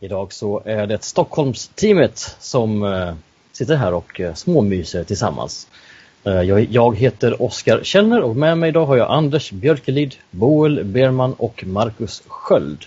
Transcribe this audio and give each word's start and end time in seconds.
Idag 0.00 0.32
så 0.32 0.62
är 0.64 0.86
det 0.86 1.02
Stockholmsteamet 1.02 2.18
som 2.40 2.82
eh, 2.82 3.14
sitter 3.52 3.76
här 3.76 3.94
och 3.94 4.20
eh, 4.20 4.34
småmyser 4.34 5.04
tillsammans. 5.04 5.68
Eh, 6.24 6.42
jag, 6.42 6.96
heter 6.96 7.42
Oskar 7.42 7.80
Källner 7.82 8.20
och 8.20 8.36
med 8.36 8.58
mig 8.58 8.68
idag 8.68 8.86
har 8.86 8.96
jag 8.96 9.10
Anders 9.10 9.50
Björkelid, 9.50 10.14
Boel 10.30 10.84
Berman 10.84 11.32
och 11.32 11.64
Marcus 11.66 12.22
Sköld. 12.26 12.84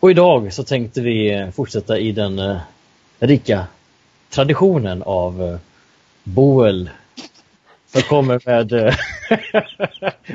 Och 0.00 0.10
idag 0.10 0.52
så 0.52 0.64
tänkte 0.64 1.00
vi 1.00 1.50
fortsätta 1.54 1.98
i 1.98 2.12
den 2.12 2.58
rika 3.18 3.66
traditionen 4.30 5.02
av 5.02 5.58
Boel 6.24 6.90
som 7.92 8.02
kommer 8.02 8.40
med... 8.46 8.70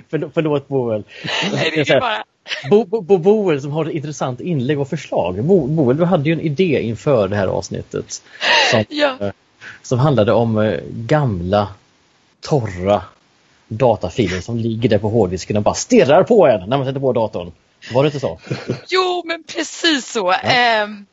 förlåt, 0.10 0.32
förlåt 0.34 0.68
Boel. 0.68 1.04
Nej, 1.54 1.72
det 1.76 1.90
är 1.90 2.00
bara... 2.00 2.24
Bo, 2.70 2.86
Bo, 2.86 3.02
Bo, 3.02 3.18
Boel 3.18 3.62
som 3.62 3.72
har 3.72 3.86
ett 3.86 3.94
intressant 3.94 4.40
inlägg 4.42 4.80
och 4.80 4.90
förslag. 4.90 5.44
Bo, 5.44 5.68
Boel, 5.68 5.98
du 5.98 6.06
hade 6.06 6.24
ju 6.30 6.34
en 6.34 6.42
idé 6.42 6.82
inför 6.82 7.28
det 7.28 7.36
här 7.36 7.48
avsnittet. 7.48 8.22
Som, 8.72 8.84
Ja. 8.90 9.18
eh, 9.20 9.32
som 9.82 10.00
handlade 10.00 10.34
om 10.34 10.58
eh, 10.58 10.80
gamla, 10.90 11.68
torra 12.42 13.04
datafiler 13.68 14.42
som 14.42 14.58
ligger 14.58 14.90
där 14.90 14.98
på 14.98 15.10
hårddisken 15.10 15.58
och 15.58 15.64
bara 15.64 15.76
stirrar 15.76 16.24
på 16.24 16.48
en 16.48 16.70
när 16.70 16.78
man 16.78 16.86
sätter 16.88 17.00
på 17.00 17.14
datorn. 17.14 17.52
Var 17.94 18.04
det 18.04 18.08
inte 18.08 18.20
så? 18.20 18.40
Jo, 18.88 19.24
men 19.26 19.44
precis 19.44 20.12
så. 20.12 20.32
Ehm, 20.32 21.06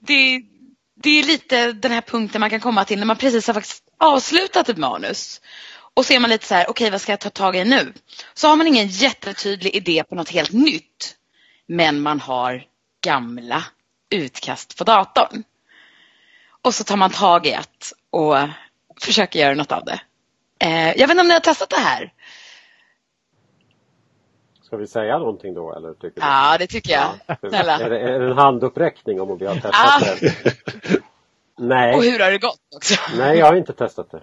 det, 0.00 0.42
det 1.02 1.10
är 1.20 1.24
lite 1.24 1.72
den 1.72 1.92
här 1.92 2.00
punkten 2.00 2.40
man 2.40 2.50
kan 2.50 2.60
komma 2.60 2.84
till 2.84 2.98
när 2.98 3.06
man 3.06 3.16
precis 3.16 3.46
har 3.46 3.54
faktiskt 3.54 3.82
avslutat 3.98 4.68
ett 4.68 4.76
manus. 4.76 5.40
Och 5.96 6.04
så 6.06 6.12
är 6.12 6.20
man 6.20 6.30
lite 6.30 6.46
så 6.46 6.54
här, 6.54 6.70
okej 6.70 6.90
vad 6.90 7.00
ska 7.00 7.12
jag 7.12 7.20
ta 7.20 7.30
tag 7.30 7.56
i 7.56 7.64
nu? 7.64 7.92
Så 8.34 8.48
har 8.48 8.56
man 8.56 8.66
ingen 8.66 8.86
jättetydlig 8.86 9.74
idé 9.74 10.04
på 10.08 10.14
något 10.14 10.28
helt 10.30 10.52
nytt. 10.52 11.16
Men 11.66 12.00
man 12.00 12.20
har 12.20 12.64
gamla 13.04 13.64
utkast 14.10 14.78
på 14.78 14.84
datorn. 14.84 15.44
Och 16.62 16.74
så 16.74 16.84
tar 16.84 16.96
man 16.96 17.10
tag 17.10 17.46
i 17.46 17.50
ett 17.52 17.92
och 18.10 18.36
försöker 19.00 19.38
göra 19.40 19.54
något 19.54 19.72
av 19.72 19.84
det. 19.84 20.00
Eh, 20.58 20.88
jag 20.88 20.94
vet 21.06 21.10
inte 21.10 21.20
om 21.20 21.28
ni 21.28 21.32
har 21.34 21.40
testat 21.40 21.70
det 21.70 21.76
här? 21.80 22.12
Ska 24.62 24.76
vi 24.76 24.86
säga 24.86 25.18
någonting 25.18 25.54
då 25.54 25.74
eller 25.76 25.92
tycker 25.94 26.20
du? 26.20 26.26
Ja, 26.26 26.56
det 26.58 26.66
tycker 26.66 26.92
jag. 26.92 27.10
Är 27.26 27.48
Snälla. 27.48 27.78
det, 27.78 28.00
är 28.00 28.18
det 28.20 28.26
en 28.30 28.38
handuppräckning 28.38 29.20
om 29.20 29.38
vi 29.38 29.46
har 29.46 29.54
testat 29.54 29.72
Ah. 29.74 30.00
det? 30.20 30.34
Nej, 31.58 31.94
Och 31.94 32.02
hur 32.02 32.18
har 32.18 32.30
det 32.30 32.38
gått 32.38 32.60
också? 32.76 32.94
nej 33.18 33.38
jag 33.38 33.46
har 33.46 33.54
inte 33.54 33.72
testat 33.72 34.10
det. 34.10 34.22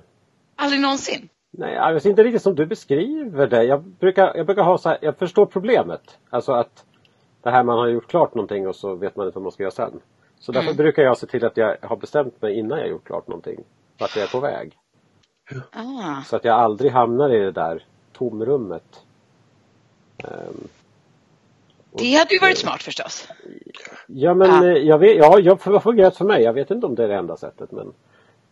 Aldrig 0.56 0.82
någonsin. 0.82 1.30
Nej, 1.58 1.94
vet 1.94 2.06
inte 2.06 2.24
riktigt 2.24 2.42
som 2.42 2.56
du 2.56 2.66
beskriver 2.66 3.48
det. 3.48 3.64
Jag 3.64 3.82
brukar, 3.84 4.38
jag 4.38 4.46
brukar 4.46 4.64
ha 4.64 4.78
så 4.78 4.90
här, 4.90 4.98
jag 5.02 5.18
förstår 5.18 5.46
problemet. 5.46 6.18
Alltså 6.30 6.52
att 6.52 6.86
det 7.42 7.50
här 7.52 7.64
man 7.64 7.78
har 7.78 7.88
gjort 7.88 8.08
klart 8.08 8.36
någonting 8.36 8.68
och 8.68 8.76
så 8.76 8.96
vet 8.96 9.16
man 9.16 9.26
inte 9.28 9.36
vad 9.40 9.44
man 9.44 9.52
ska 9.52 9.64
göra 9.64 9.72
sen. 9.72 10.00
Så 10.40 10.52
därför 10.52 10.68
Mm. 10.68 10.78
brukar 10.78 11.04
jag 11.04 11.18
se 11.18 11.28
till 11.28 11.46
att 11.46 11.58
jag 11.58 11.78
har 11.82 11.96
bestämt 11.96 12.42
mig 12.42 12.54
innan 12.60 12.80
jag 12.80 12.88
gjort 12.90 13.04
klart 13.08 13.28
någonting. 13.28 13.64
Vart 13.98 14.16
jag 14.16 14.24
är 14.24 14.30
på 14.32 14.40
väg. 14.40 14.78
Ah. 15.72 16.22
Så 16.26 16.36
att 16.36 16.44
jag 16.46 16.56
aldrig 16.60 16.92
hamnar 16.92 17.30
i 17.30 17.40
det 17.40 17.52
där 17.52 17.86
tomrummet. 18.14 19.02
Ehm, 20.18 20.68
Det 21.92 22.14
hade 22.16 22.34
ju 22.34 22.40
varit 22.40 22.58
smart 22.58 22.84
förstås. 22.84 23.28
Ja 24.08 24.34
men 24.34 24.52
Ah. 24.52 24.66
jag 24.66 24.98
vet, 24.98 25.18
ja, 25.18 25.40
jag 25.40 25.56
har 25.66 25.80
fungerat 25.80 26.18
för 26.18 26.26
mig. 26.26 26.44
Jag 26.44 26.54
vet 26.54 26.72
inte 26.72 26.86
om 26.88 26.96
det 26.96 27.04
är 27.04 27.08
det 27.08 27.16
enda 27.16 27.38
sättet 27.38 27.72
men. 27.72 27.94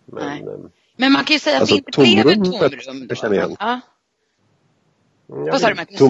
Men 0.05 0.47
ehm, 0.47 0.69
Men 0.97 1.11
man 1.11 1.23
kan 1.23 1.33
ju 1.33 1.39
säga 1.39 1.55
att 1.55 1.61
Alltså, 1.61 1.75
det 1.75 1.79
inte 1.79 1.99
blev 2.01 2.19
ett 2.19 2.45
tomrum. 2.85 3.05
jag 3.09 3.17
känner 3.17 3.35
igen. 3.35 3.55
Ja. 3.59 3.79
jag 5.27 5.51
Vad 5.51 5.61
sa 5.61 5.69
du 5.69 5.75
Marcus? 5.75 5.99
Tom- 5.99 6.09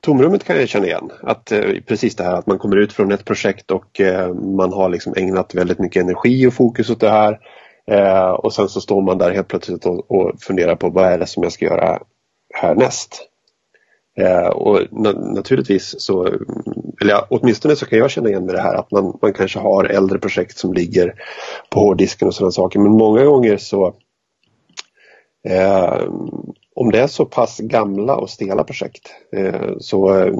Tomrummet 0.00 0.44
kan 0.44 0.56
jag 0.56 0.68
känna 0.68 0.86
igen. 0.86 1.10
Att, 1.22 1.52
eh, 1.52 1.60
precis 1.86 2.16
det 2.16 2.24
här 2.24 2.34
att 2.34 2.46
man 2.46 2.58
kommer 2.58 2.76
ut 2.76 2.92
från 2.92 3.12
ett 3.12 3.24
projekt 3.24 3.70
och 3.70 4.00
eh, 4.00 4.34
man 4.34 4.72
har 4.72 4.88
liksom 4.88 5.14
ägnat 5.16 5.54
väldigt 5.54 5.78
mycket 5.78 6.02
energi 6.02 6.46
och 6.46 6.54
fokus 6.54 6.90
åt 6.90 7.00
det 7.00 7.10
här. 7.10 7.40
Eh, 7.86 8.30
och 8.30 8.52
sen 8.54 8.68
så 8.68 8.80
står 8.80 9.02
man 9.02 9.18
där 9.18 9.30
helt 9.30 9.48
plötsligt 9.48 9.86
och, 9.86 10.10
och 10.10 10.42
funderar 10.42 10.76
på 10.76 10.90
vad 10.90 11.04
är 11.12 11.18
det 11.18 11.26
som 11.26 11.42
jag 11.42 11.52
ska 11.52 11.64
göra 11.64 11.98
härnäst. 12.54 13.29
Eh, 14.20 14.46
och 14.48 14.78
na- 14.80 15.34
naturligtvis 15.34 15.94
så, 15.98 16.26
eller 17.00 17.10
ja, 17.10 17.26
åtminstone 17.30 17.76
så 17.76 17.86
kan 17.86 17.98
jag 17.98 18.10
känna 18.10 18.28
igen 18.28 18.46
med 18.46 18.54
det 18.54 18.60
här 18.60 18.74
att 18.74 18.90
man, 18.90 19.18
man 19.22 19.32
kanske 19.32 19.58
har 19.58 19.84
äldre 19.84 20.18
projekt 20.18 20.58
som 20.58 20.72
ligger 20.72 21.14
på 21.70 21.80
hårddisken 21.80 22.28
och 22.28 22.34
sådana 22.34 22.52
saker. 22.52 22.78
Men 22.78 22.92
många 22.92 23.24
gånger 23.24 23.56
så 23.56 23.94
Eh, 25.44 26.08
om 26.74 26.90
det 26.90 27.00
är 27.00 27.06
så 27.06 27.24
pass 27.24 27.58
gamla 27.58 28.16
och 28.16 28.30
stela 28.30 28.64
projekt 28.64 29.10
eh, 29.32 29.72
så 29.78 30.18
eh, 30.18 30.34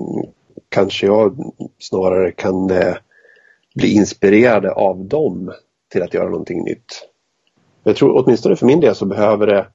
kanske 0.69 1.07
jag 1.07 1.55
snarare 1.79 2.33
kan 2.33 2.71
eh, 2.71 2.95
bli 3.75 3.95
inspirerade 3.95 4.73
av 4.73 5.05
dem 5.05 5.53
till 5.93 6.03
att 6.03 6.15
göra 6.15 6.29
någonting 6.29 6.65
nytt. 6.65 7.09
Jag 7.85 7.97
tror 7.97 8.25
åtminstone 8.25 8.57
för 8.57 8.67
min 8.67 8.81
del 8.81 8.95
så 8.95 9.07
behöver 9.07 9.47
det, 9.47 9.67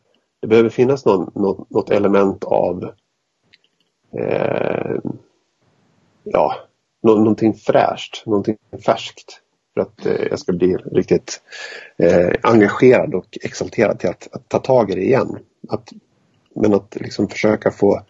det 0.42 0.48
behöver 0.48 0.70
finnas 0.70 1.06
någon, 1.06 1.32
något, 1.36 1.70
något 1.70 1.90
element 1.90 2.44
av 2.44 2.92
eh, 4.20 4.96
ja, 6.24 6.56
nå, 7.04 7.16
någonting 7.16 7.54
fräscht, 7.54 8.26
någonting 8.26 8.58
färskt 8.86 9.42
för 9.74 9.82
att 9.82 10.06
eh, 10.06 10.28
jag 10.30 10.40
ska 10.40 10.54
bli 10.54 10.76
riktigt 10.76 11.42
eh, 11.98 12.32
engagerad 12.44 13.16
och 13.16 13.38
exalterad 13.42 14.00
till 14.00 14.10
att, 14.10 14.28
att 14.32 14.50
ta 14.50 14.60
tag 14.60 14.92
i 14.92 14.96
det 14.96 15.04
igen. 15.04 15.38
Att, 15.70 15.90
men 16.56 16.74
att 16.74 16.96
liksom 16.96 17.28
försöka 17.28 17.72
få 17.72 18.02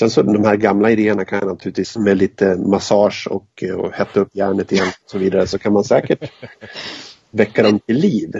Sen 0.00 0.10
så 0.10 0.22
de 0.22 0.44
här 0.44 0.56
gamla 0.56 0.90
idéerna 0.90 1.24
kan 1.24 1.38
jag 1.38 1.48
naturligtvis 1.48 1.96
med 1.96 2.16
lite 2.16 2.56
massage 2.56 3.28
och, 3.30 3.62
eh, 3.62 3.74
och 3.74 3.92
hetta 3.92 4.20
upp 4.20 4.28
hjärnet 4.32 4.72
igen 4.72 4.88
och 5.04 5.10
så 5.10 5.18
vidare 5.18 5.46
så 5.46 5.58
kan 5.58 5.72
man 5.72 5.84
säkert 5.84 6.32
väcka 7.30 7.62
dem 7.62 7.78
till 7.78 7.96
liv. 7.96 8.34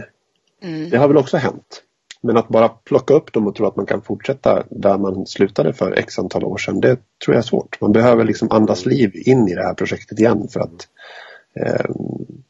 Mm. 0.62 0.90
Det 0.90 0.96
har 0.96 1.08
väl 1.08 1.16
också 1.16 1.36
hänt. 1.36 1.82
Men 2.22 2.36
att 2.36 2.48
bara 2.48 2.68
plocka 2.68 3.14
upp 3.14 3.32
dem 3.32 3.46
och 3.46 3.54
tro 3.54 3.66
att 3.66 3.76
man 3.76 3.86
kan 3.86 4.02
fortsätta 4.02 4.62
där 4.70 4.98
man 4.98 5.26
slutade 5.26 5.72
för 5.72 5.92
x 5.92 6.18
antal 6.18 6.44
år 6.44 6.58
sedan, 6.58 6.80
det 6.80 6.96
tror 7.24 7.34
jag 7.34 7.36
är 7.36 7.46
svårt. 7.46 7.80
Man 7.80 7.92
behöver 7.92 8.24
liksom 8.24 8.50
andas 8.50 8.86
liv 8.86 9.12
in 9.14 9.48
i 9.48 9.54
det 9.54 9.62
här 9.62 9.74
projektet 9.74 10.18
igen 10.18 10.48
för 10.48 10.60
att 10.60 10.88
eh, 11.60 11.90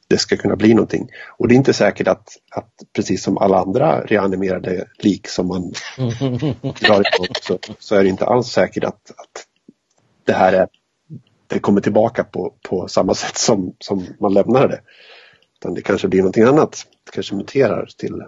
det 0.08 0.19
ska 0.19 0.36
kunna 0.36 0.56
bli 0.56 0.75
någonting. 0.75 1.08
Och 1.38 1.48
det 1.48 1.54
är 1.54 1.56
inte 1.56 1.72
säkert 1.72 2.08
att, 2.08 2.28
att 2.50 2.72
precis 2.92 3.22
som 3.22 3.38
alla 3.38 3.58
andra 3.58 4.00
reanimerade 4.00 4.86
lik 4.98 5.28
som 5.28 5.47
man 5.47 5.62
drar 6.81 7.00
ifrån 7.00 7.26
så, 7.42 7.58
så 7.78 7.94
är 7.94 8.02
det 8.02 8.08
inte 8.08 8.26
alls 8.26 8.47
säkert 8.47 8.84
att, 8.84 9.10
att 9.16 9.47
det 10.25 10.32
här 10.32 10.52
är, 10.52 10.69
det 11.47 11.58
kommer 11.58 11.81
tillbaka 11.81 12.25
på, 12.25 12.54
på 12.69 12.88
samma 12.88 13.14
sätt 13.14 13.38
som, 13.38 13.75
som 13.78 14.06
man 14.20 14.34
lämnade 14.34 14.69
det. 14.69 14.81
Utan 15.60 15.75
det 15.75 15.82
kanske 15.82 16.08
blir 16.08 16.20
någonting 16.20 16.44
annat. 16.44 16.87
Det 17.04 17.12
kanske 17.12 17.34
muterar 17.34 17.88
till 17.97 18.22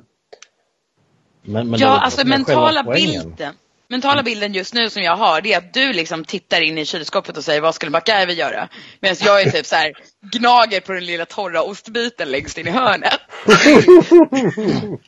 Men, 1.43 1.71
men 1.71 1.81
Ja, 1.81 2.01
alltså 2.01 2.27
mentala 2.27 2.83
bilden. 2.83 3.55
Mentala 3.89 4.23
bilden 4.23 4.55
just 4.55 4.75
nu 4.75 4.91
som 4.91 5.03
jag 5.03 5.17
har 5.17 5.41
det 5.41 5.53
är 5.53 5.59
att 5.59 5.75
du 5.75 5.93
liksom 5.93 6.25
tittar 6.25 6.61
in 6.61 6.79
i 6.79 6.85
kylskåpet 6.85 7.37
och 7.37 7.45
säger 7.45 7.61
vad 7.61 7.75
skulle 7.75 7.91
MacGyver 7.91 8.33
göra? 8.33 8.69
Medan 9.01 9.17
jag 9.21 9.43
är 9.43 9.51
typ 9.51 9.67
så 9.67 9.75
här 9.75 9.93
gnager 10.33 10.81
på 10.81 10.93
den 10.93 11.07
lilla 11.07 11.27
torra 11.27 11.63
ostbiten 11.63 12.29
längst 12.31 12.59
in 12.59 12.67
i 12.67 12.71
hörnet. 12.71 13.21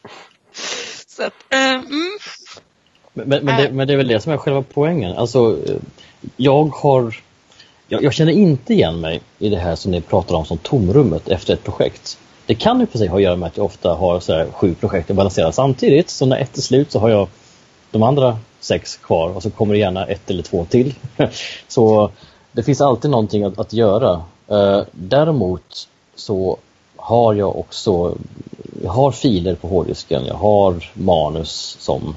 så 1.06 1.22
att, 1.22 1.34
eh, 1.50 1.74
mm. 1.74 2.18
Men, 3.12 3.28
men, 3.28 3.44
men, 3.44 3.62
det, 3.62 3.72
men 3.72 3.86
det 3.86 3.92
är 3.92 3.96
väl 3.96 4.08
det 4.08 4.20
som 4.20 4.32
är 4.32 4.36
själva 4.36 4.64
poängen. 4.74 5.16
Alltså, 5.16 5.58
eh, 5.68 5.76
jag 6.36 6.64
har... 6.64 7.16
Jag, 7.88 8.02
jag 8.02 8.14
känner 8.14 8.32
inte 8.32 8.72
igen 8.72 9.00
mig 9.00 9.20
i 9.38 9.48
det 9.48 9.58
här 9.58 9.76
som 9.76 9.92
ni 9.92 10.00
pratar 10.00 10.34
om 10.34 10.44
som 10.44 10.58
tomrummet 10.58 11.28
efter 11.28 11.54
ett 11.54 11.64
projekt. 11.64 12.18
Det 12.46 12.54
kan 12.54 12.80
ju 12.80 12.86
sig 12.98 13.08
ha 13.08 13.16
att 13.16 13.22
göra 13.22 13.36
med 13.36 13.46
att 13.46 13.56
jag 13.56 13.66
ofta 13.66 13.94
har 13.94 14.20
så 14.20 14.32
här 14.32 14.46
sju 14.52 14.74
projekt 14.74 15.10
att 15.10 15.16
balansera 15.16 15.52
samtidigt. 15.52 16.10
Så 16.10 16.26
när 16.26 16.36
ett 16.36 16.56
är 16.56 16.62
slut 16.62 16.92
så 16.92 16.98
har 16.98 17.08
jag 17.08 17.28
de 17.90 18.02
andra 18.02 18.38
sex 18.60 18.96
kvar 18.96 19.36
och 19.36 19.42
så 19.42 19.50
kommer 19.50 19.74
det 19.74 19.80
gärna 19.80 20.06
ett 20.06 20.30
eller 20.30 20.42
två 20.42 20.64
till. 20.64 20.94
så 21.68 22.10
det 22.52 22.62
finns 22.62 22.80
alltid 22.80 23.10
någonting 23.10 23.44
att, 23.44 23.58
att 23.58 23.72
göra. 23.72 24.22
Eh, 24.48 24.80
däremot 24.92 25.88
så 26.14 26.58
har 26.96 27.34
jag 27.34 27.58
också 27.58 28.16
jag 28.82 28.90
har 28.90 29.10
filer 29.10 29.54
på 29.54 29.68
hårddisken, 29.68 30.26
jag 30.26 30.34
har 30.34 30.90
manus 30.94 31.76
som 31.80 32.16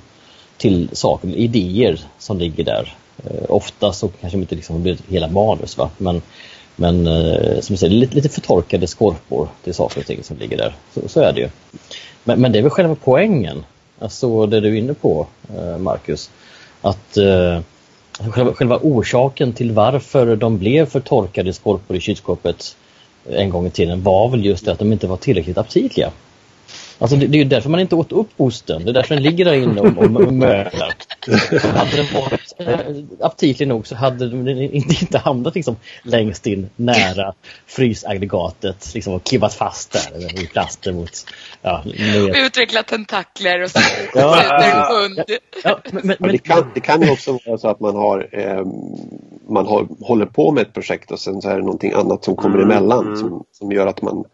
till 0.57 0.89
saker, 0.93 1.27
idéer 1.27 2.01
som 2.19 2.37
ligger 2.39 2.63
där. 2.63 2.95
Eh, 3.25 3.43
ofta 3.49 3.93
så 3.93 4.07
kanske 4.07 4.37
de 4.37 4.41
inte 4.41 4.55
liksom 4.55 4.83
blir 4.83 4.97
hela 5.07 5.27
manus 5.27 5.77
va? 5.77 5.89
men 5.97 6.21
men 6.79 7.07
eh, 7.07 7.59
som 7.59 7.73
du 7.73 7.77
säger, 7.77 7.93
lite, 7.93 8.15
lite 8.15 8.29
förtorkade 8.29 8.87
skorpor 8.87 9.47
till 9.63 9.73
saker 9.73 9.99
och 9.99 10.05
ting 10.05 10.23
som 10.23 10.37
ligger 10.37 10.57
där. 10.57 10.75
Så, 10.93 11.07
så 11.07 11.21
är 11.21 11.33
det 11.33 11.39
ju. 11.39 11.49
Men, 12.23 12.41
men 12.41 12.51
det 12.51 12.59
är 12.59 12.63
väl 12.63 12.71
själva 12.71 12.95
poängen, 13.03 13.65
alltså 13.99 14.45
det 14.45 14.59
du 14.59 14.67
är 14.67 14.75
inne 14.75 14.93
på 14.93 15.27
eh, 15.57 15.77
Marcus. 15.77 16.29
Att 16.81 17.17
eh, 17.17 17.59
själva, 18.31 18.53
själva 18.53 18.79
orsaken 18.81 19.53
till 19.53 19.71
varför 19.71 20.35
de 20.35 20.57
blev 20.57 20.85
förtorkade 20.85 21.53
skorpor 21.53 21.97
i 21.97 21.99
kylskåpet 21.99 22.75
en 23.29 23.49
gång 23.49 23.67
i 23.67 23.69
tiden 23.69 24.03
var 24.03 24.29
väl 24.29 24.45
just 24.45 24.65
det 24.65 24.71
att 24.71 24.79
de 24.79 24.93
inte 24.93 25.07
var 25.07 25.17
tillräckligt 25.17 25.57
aptitliga. 25.57 26.11
Alltså 26.99 27.17
det, 27.17 27.27
det 27.27 27.37
är 27.37 27.39
ju 27.39 27.49
därför 27.49 27.69
man 27.69 27.79
inte 27.79 27.95
åt 27.95 28.11
upp 28.11 28.29
osten. 28.37 28.85
Det 28.85 28.91
är 28.91 28.93
därför 28.93 29.15
den 29.15 29.23
ligger 29.23 29.45
där 29.45 29.53
inne 29.53 29.81
och, 29.81 29.97
och 29.97 30.33
mölar. 30.33 30.93
Hade 31.75 31.95
den 31.95 32.05
varit 32.13 32.53
äh, 32.57 33.25
aptitlig 33.25 33.67
nog 33.67 33.87
så 33.87 33.95
hade 33.95 34.29
den 34.29 34.47
inte, 34.47 34.95
inte 35.01 35.17
hamnat 35.17 35.55
liksom 35.55 35.75
längst 36.03 36.47
in 36.47 36.69
nära 36.75 37.33
frysaggregatet 37.67 38.93
liksom, 38.93 39.13
och 39.13 39.27
kibbat 39.27 39.53
fast 39.53 39.91
där 39.91 40.43
i 40.43 40.47
plaster 40.47 40.93
mot... 40.93 41.11
Ja, 41.61 41.83
Utveckla 42.45 42.83
tentakler 42.83 43.63
och 43.63 43.71
så 43.71 43.79
ja, 44.13 44.43
ja, 44.43 45.09
ja, 45.63 45.79
men, 45.91 46.15
men, 46.19 46.31
det, 46.31 46.37
kan, 46.37 46.71
det 46.73 46.79
kan 46.79 47.01
ju 47.01 47.11
också 47.11 47.39
vara 47.45 47.57
så 47.57 47.67
att 47.67 47.79
man 47.79 47.95
har 47.95 48.29
eh, 48.31 48.65
man 49.49 49.65
har, 49.65 49.87
håller 50.01 50.25
på 50.25 50.51
med 50.51 50.61
ett 50.61 50.73
projekt 50.73 51.11
och 51.11 51.19
sen 51.19 51.41
så 51.41 51.49
är 51.49 51.55
det 51.55 51.61
någonting 51.61 51.93
annat 51.93 52.23
som 52.23 52.35
kommer 52.35 52.57
mm, 52.57 52.71
emellan 52.71 53.05
mm. 53.05 53.17
Som, 53.17 53.43
som 53.51 53.71
gör 53.71 53.87
att 53.87 54.01
man 54.01 54.25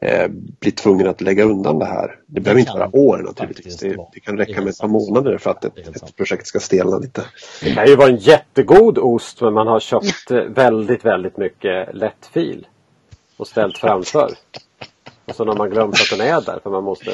eh, 0.00 0.28
blir 0.60 0.72
tvungen 0.72 1.06
att 1.06 1.20
lägga 1.20 1.44
undan 1.44 1.78
det 1.78 1.84
här. 1.84 2.16
Det 2.26 2.40
behöver 2.40 2.60
inte 2.60 2.72
vara 2.72 2.96
år 2.96 3.18
naturligtvis. 3.18 3.76
Det, 3.76 3.96
det, 4.12 4.20
kan 4.20 4.36
räcka 4.38 4.60
med 4.60 4.68
ett 4.68 4.78
par 4.78 4.88
månader 4.88 5.38
för 5.38 5.50
att 5.50 5.64
ett, 5.64 5.78
ett, 5.78 6.16
projekt 6.16 6.46
ska 6.46 6.60
stelna 6.60 6.98
lite. 6.98 7.24
Det 7.62 7.74
kan 7.74 7.86
ju 7.86 7.96
vara 7.96 8.08
en 8.08 8.16
jättegod 8.16 8.98
ost 8.98 9.40
men 9.40 9.52
man 9.52 9.66
har 9.66 9.80
köpt 9.80 10.30
väldigt, 10.48 11.04
väldigt 11.04 11.36
mycket 11.36 11.94
lättfil 11.94 12.66
och 13.36 13.46
ställt 13.46 13.78
framför. 13.78 14.30
Och 15.24 15.34
så 15.34 15.44
har 15.44 15.56
man 15.56 15.70
glömt 15.70 15.94
att 15.94 16.18
den 16.18 16.26
är 16.26 16.40
där 16.40 16.60
för 16.62 16.70
man 16.70 16.84
måste 16.84 17.12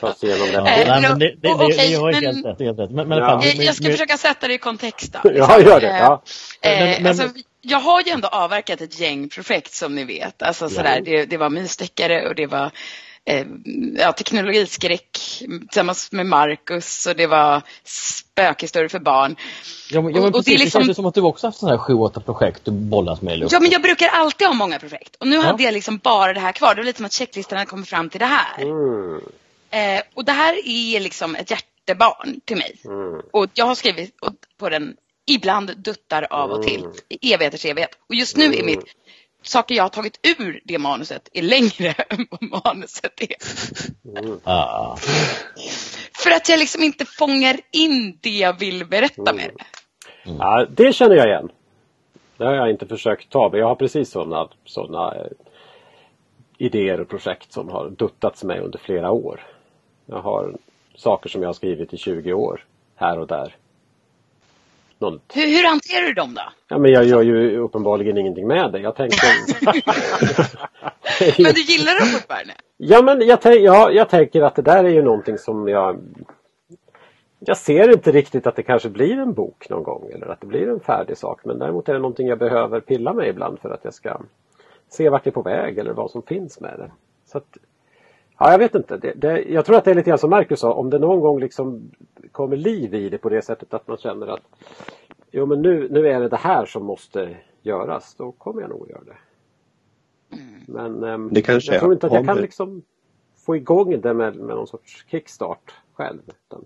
ta 0.00 0.14
sig 0.14 0.28
igenom 0.28 0.46
det. 0.46 0.52
Ja, 0.52 0.62
nej, 0.64 1.00
men 1.02 1.18
det, 1.18 1.26
det, 1.26 1.36
det, 1.38 1.38
det 1.42 1.48
har 1.48 2.12
helt 2.12 2.46
rätt. 2.46 2.60
Helt 2.60 2.78
rätt. 2.78 2.90
Men, 2.90 3.08
men, 3.08 3.18
ja. 3.18 3.44
jag, 3.44 3.54
jag 3.54 3.74
ska 3.74 3.90
försöka 3.90 4.16
sätta 4.16 4.48
det 4.48 4.54
i 4.54 4.58
kontext. 4.58 5.12
Då, 5.22 5.30
liksom. 5.30 5.46
Ja, 5.50 5.60
gör 5.60 5.80
det. 5.80 5.98
Ja. 5.98 6.22
Eh, 6.60 6.78
men, 6.78 7.02
men, 7.02 7.06
alltså, 7.06 7.28
jag 7.60 7.78
har 7.78 8.02
ju 8.02 8.10
ändå 8.12 8.28
avverkat 8.28 8.80
ett 8.80 9.00
gäng 9.00 9.28
projekt 9.28 9.74
som 9.74 9.94
ni 9.94 10.04
vet. 10.04 10.42
Alltså 10.42 10.68
sådär, 10.68 11.00
det, 11.04 11.24
det 11.24 11.36
var 11.36 11.50
mysdeckare 11.50 12.28
och 12.28 12.34
det 12.34 12.46
var 12.46 12.70
eh, 13.24 13.46
ja, 13.98 14.12
teknologiskräck 14.12 15.18
tillsammans 15.68 16.12
med 16.12 16.26
Marcus 16.26 17.06
och 17.06 17.16
det 17.16 17.26
var 17.26 17.62
spökhistorier 17.84 18.88
för 18.88 18.98
barn. 18.98 19.36
Ja, 19.90 20.00
men, 20.00 20.14
ja, 20.14 20.22
men 20.22 20.32
precis, 20.32 20.44
det, 20.44 20.64
liksom... 20.64 20.80
det 20.80 20.86
känns 20.86 20.96
som 20.96 21.06
att 21.06 21.14
du 21.14 21.20
också 21.20 21.46
haft 21.46 21.58
sådana 21.58 21.76
här 21.76 21.84
sju, 21.84 21.94
åtta 21.94 22.20
projekt 22.20 22.64
du 22.64 22.70
bollat 22.70 23.22
med. 23.22 23.48
Ja, 23.50 23.60
men 23.60 23.70
jag 23.70 23.82
brukar 23.82 24.08
alltid 24.08 24.46
ha 24.46 24.54
många 24.54 24.78
projekt. 24.78 25.16
Och 25.16 25.28
nu 25.28 25.36
ja. 25.36 25.42
hade 25.42 25.62
jag 25.62 25.74
liksom 25.74 25.98
bara 25.98 26.32
det 26.32 26.40
här 26.40 26.52
kvar. 26.52 26.74
Det 26.74 26.80
var 26.80 26.86
lite 26.86 26.96
som 26.96 27.06
att 27.06 27.12
checklistan 27.12 27.58
hade 27.58 27.70
kommit 27.70 27.88
fram 27.88 28.10
till 28.10 28.20
det 28.20 28.26
här. 28.26 28.62
Mm. 28.62 29.20
Eh, 29.72 30.02
och 30.14 30.24
det 30.24 30.32
här 30.32 30.54
är 30.64 31.00
liksom 31.00 31.34
ett 31.34 31.50
hjärtebarn 31.50 32.40
till 32.44 32.56
mig. 32.56 32.80
Mm. 32.84 33.22
Och 33.32 33.46
jag 33.54 33.64
har 33.64 33.74
skrivit 33.74 34.14
på 34.58 34.68
den 34.68 34.96
ibland 35.26 35.76
duttar 35.76 36.26
av 36.30 36.50
och 36.50 36.62
till 36.62 36.80
mm. 36.80 36.92
i 37.08 37.32
evigheters 37.32 37.64
evighet. 37.64 37.98
Och 38.08 38.14
just 38.14 38.36
nu 38.36 38.44
är 38.44 38.54
mm. 38.54 38.66
mitt 38.66 38.84
saker 39.42 39.74
jag 39.74 39.82
har 39.82 39.88
tagit 39.88 40.18
ur 40.38 40.60
det 40.64 40.78
manuset 40.78 41.28
är 41.32 41.42
längre 41.42 41.94
än 42.08 42.26
vad 42.30 42.64
manuset 42.64 43.20
är. 43.20 43.36
Mm. 44.18 44.40
Ah. 44.44 44.96
För 46.14 46.30
att 46.30 46.48
jag 46.48 46.58
liksom 46.58 46.82
inte 46.82 47.04
fångar 47.04 47.56
in 47.70 48.18
det 48.20 48.38
jag 48.38 48.58
vill 48.58 48.86
berätta 48.86 49.32
med 49.32 49.50
det. 49.56 49.64
Mm. 50.30 50.38
Ja, 50.40 50.66
det 50.70 50.92
känner 50.92 51.16
jag 51.16 51.26
igen. 51.26 51.48
Det 52.36 52.44
har 52.44 52.54
jag 52.54 52.70
inte 52.70 52.86
försökt 52.86 53.30
ta, 53.30 53.48
men 53.48 53.60
jag 53.60 53.66
har 53.66 53.74
precis 53.74 54.10
sådana 54.10 54.48
såna, 54.64 55.14
eh, 55.14 55.30
idéer 56.58 57.00
och 57.00 57.08
projekt 57.08 57.52
som 57.52 57.68
har 57.68 57.90
duttats 57.90 58.44
med 58.44 58.60
under 58.60 58.78
flera 58.78 59.10
år. 59.10 59.40
Jag 60.06 60.22
har 60.22 60.56
saker 60.94 61.28
som 61.28 61.42
jag 61.42 61.48
har 61.48 61.54
skrivit 61.54 61.94
i 61.94 61.96
20 61.96 62.32
år, 62.32 62.64
här 62.94 63.18
och 63.18 63.26
där. 63.26 63.56
Något. 64.98 65.22
Hur, 65.34 65.46
hur 65.46 65.68
hanterar 65.68 66.06
du 66.06 66.12
dem 66.12 66.34
då? 66.34 66.42
Ja, 66.68 66.78
men 66.78 66.90
jag 66.90 67.04
gör 67.04 67.22
ju 67.22 67.58
uppenbarligen 67.58 68.18
ingenting 68.18 68.46
med 68.46 68.72
det. 68.72 68.78
Jag 68.78 68.96
tänker... 68.96 69.18
men 71.42 71.54
du 71.54 71.60
gillar 71.60 72.00
dem 72.00 72.08
fortfarande? 72.08 72.54
Ja, 72.76 73.02
men 73.02 73.26
jag, 73.26 73.38
ja, 73.44 73.90
jag 73.90 74.08
tänker 74.08 74.42
att 74.42 74.54
det 74.54 74.62
där 74.62 74.84
är 74.84 74.88
ju 74.88 75.02
någonting 75.02 75.38
som 75.38 75.68
jag... 75.68 75.98
Jag 77.38 77.56
ser 77.56 77.92
inte 77.92 78.12
riktigt 78.12 78.46
att 78.46 78.56
det 78.56 78.62
kanske 78.62 78.88
blir 78.88 79.18
en 79.18 79.32
bok 79.32 79.68
någon 79.70 79.82
gång 79.82 80.10
eller 80.14 80.26
att 80.26 80.40
det 80.40 80.46
blir 80.46 80.68
en 80.68 80.80
färdig 80.80 81.16
sak. 81.16 81.40
Men 81.44 81.58
däremot 81.58 81.88
är 81.88 81.92
det 81.92 81.98
någonting 81.98 82.28
jag 82.28 82.38
behöver 82.38 82.80
pilla 82.80 83.12
med 83.12 83.28
ibland 83.28 83.58
för 83.60 83.70
att 83.70 83.84
jag 83.84 83.94
ska 83.94 84.20
se 84.88 85.08
vart 85.08 85.24
det 85.24 85.30
är 85.30 85.32
på 85.32 85.42
väg 85.42 85.78
eller 85.78 85.92
vad 85.92 86.10
som 86.10 86.22
finns 86.22 86.60
med 86.60 86.74
det. 86.78 86.90
Så 87.26 87.38
att, 87.38 87.58
Ja, 88.42 88.50
jag 88.50 88.58
vet 88.58 88.74
inte. 88.74 88.96
Det, 88.96 89.12
det, 89.16 89.42
jag 89.42 89.64
tror 89.64 89.76
att 89.76 89.84
det 89.84 89.90
är 89.90 89.94
lite 89.94 90.10
grann 90.10 90.18
som 90.18 90.30
Marcus 90.30 90.60
sa, 90.60 90.72
om 90.72 90.90
det 90.90 90.98
någon 90.98 91.20
gång 91.20 91.40
liksom 91.40 91.90
kommer 92.32 92.56
liv 92.56 92.94
i 92.94 93.08
det 93.08 93.18
på 93.18 93.28
det 93.28 93.42
sättet 93.42 93.74
att 93.74 93.88
man 93.88 93.96
känner 93.96 94.26
att 94.26 94.40
jo 95.30 95.46
men 95.46 95.62
nu, 95.62 95.88
nu 95.90 96.08
är 96.08 96.20
det 96.20 96.28
det 96.28 96.36
här 96.36 96.66
som 96.66 96.84
måste 96.84 97.36
göras, 97.62 98.14
då 98.18 98.32
kommer 98.32 98.60
jag 98.60 98.70
nog 98.70 98.82
att 98.82 98.90
göra 98.90 99.02
det. 99.04 99.16
Men 100.66 101.04
äm, 101.04 101.28
det 101.32 101.42
kanske 101.42 101.72
jag 101.72 101.80
tror 101.80 101.92
inte 101.92 102.06
att 102.06 102.12
jag 102.12 102.26
kan 102.26 102.36
liksom 102.36 102.82
få 103.36 103.56
igång 103.56 104.00
det 104.00 104.14
med, 104.14 104.36
med 104.36 104.56
någon 104.56 104.66
sorts 104.66 105.04
kickstart 105.10 105.74
själv. 105.94 106.20
Utan 106.26 106.64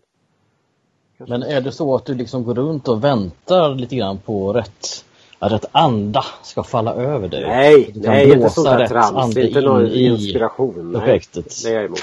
men 1.18 1.42
är 1.42 1.60
det 1.60 1.72
så 1.72 1.94
att 1.94 2.04
du 2.04 2.14
liksom 2.14 2.44
går 2.44 2.54
runt 2.54 2.88
och 2.88 3.04
väntar 3.04 3.74
lite 3.74 3.96
grann 3.96 4.18
på 4.18 4.52
rätt 4.52 5.05
att 5.38 5.52
rätt 5.52 5.64
anda 5.72 6.24
ska 6.42 6.62
falla 6.62 6.94
över 6.94 7.28
dig. 7.28 7.42
Nej, 7.42 7.92
nej 7.94 8.32
inte 8.32 8.50
sånt 8.50 8.66
där 8.66 8.86
trams. 8.86 9.36
Inte 9.36 9.60
någon 9.60 9.92
inspiration. 9.92 10.92
Projektet. 10.92 11.52
Nej, 11.64 11.64
det 11.64 11.70
är 11.70 11.74
jag 11.74 11.84
emot. 11.84 12.00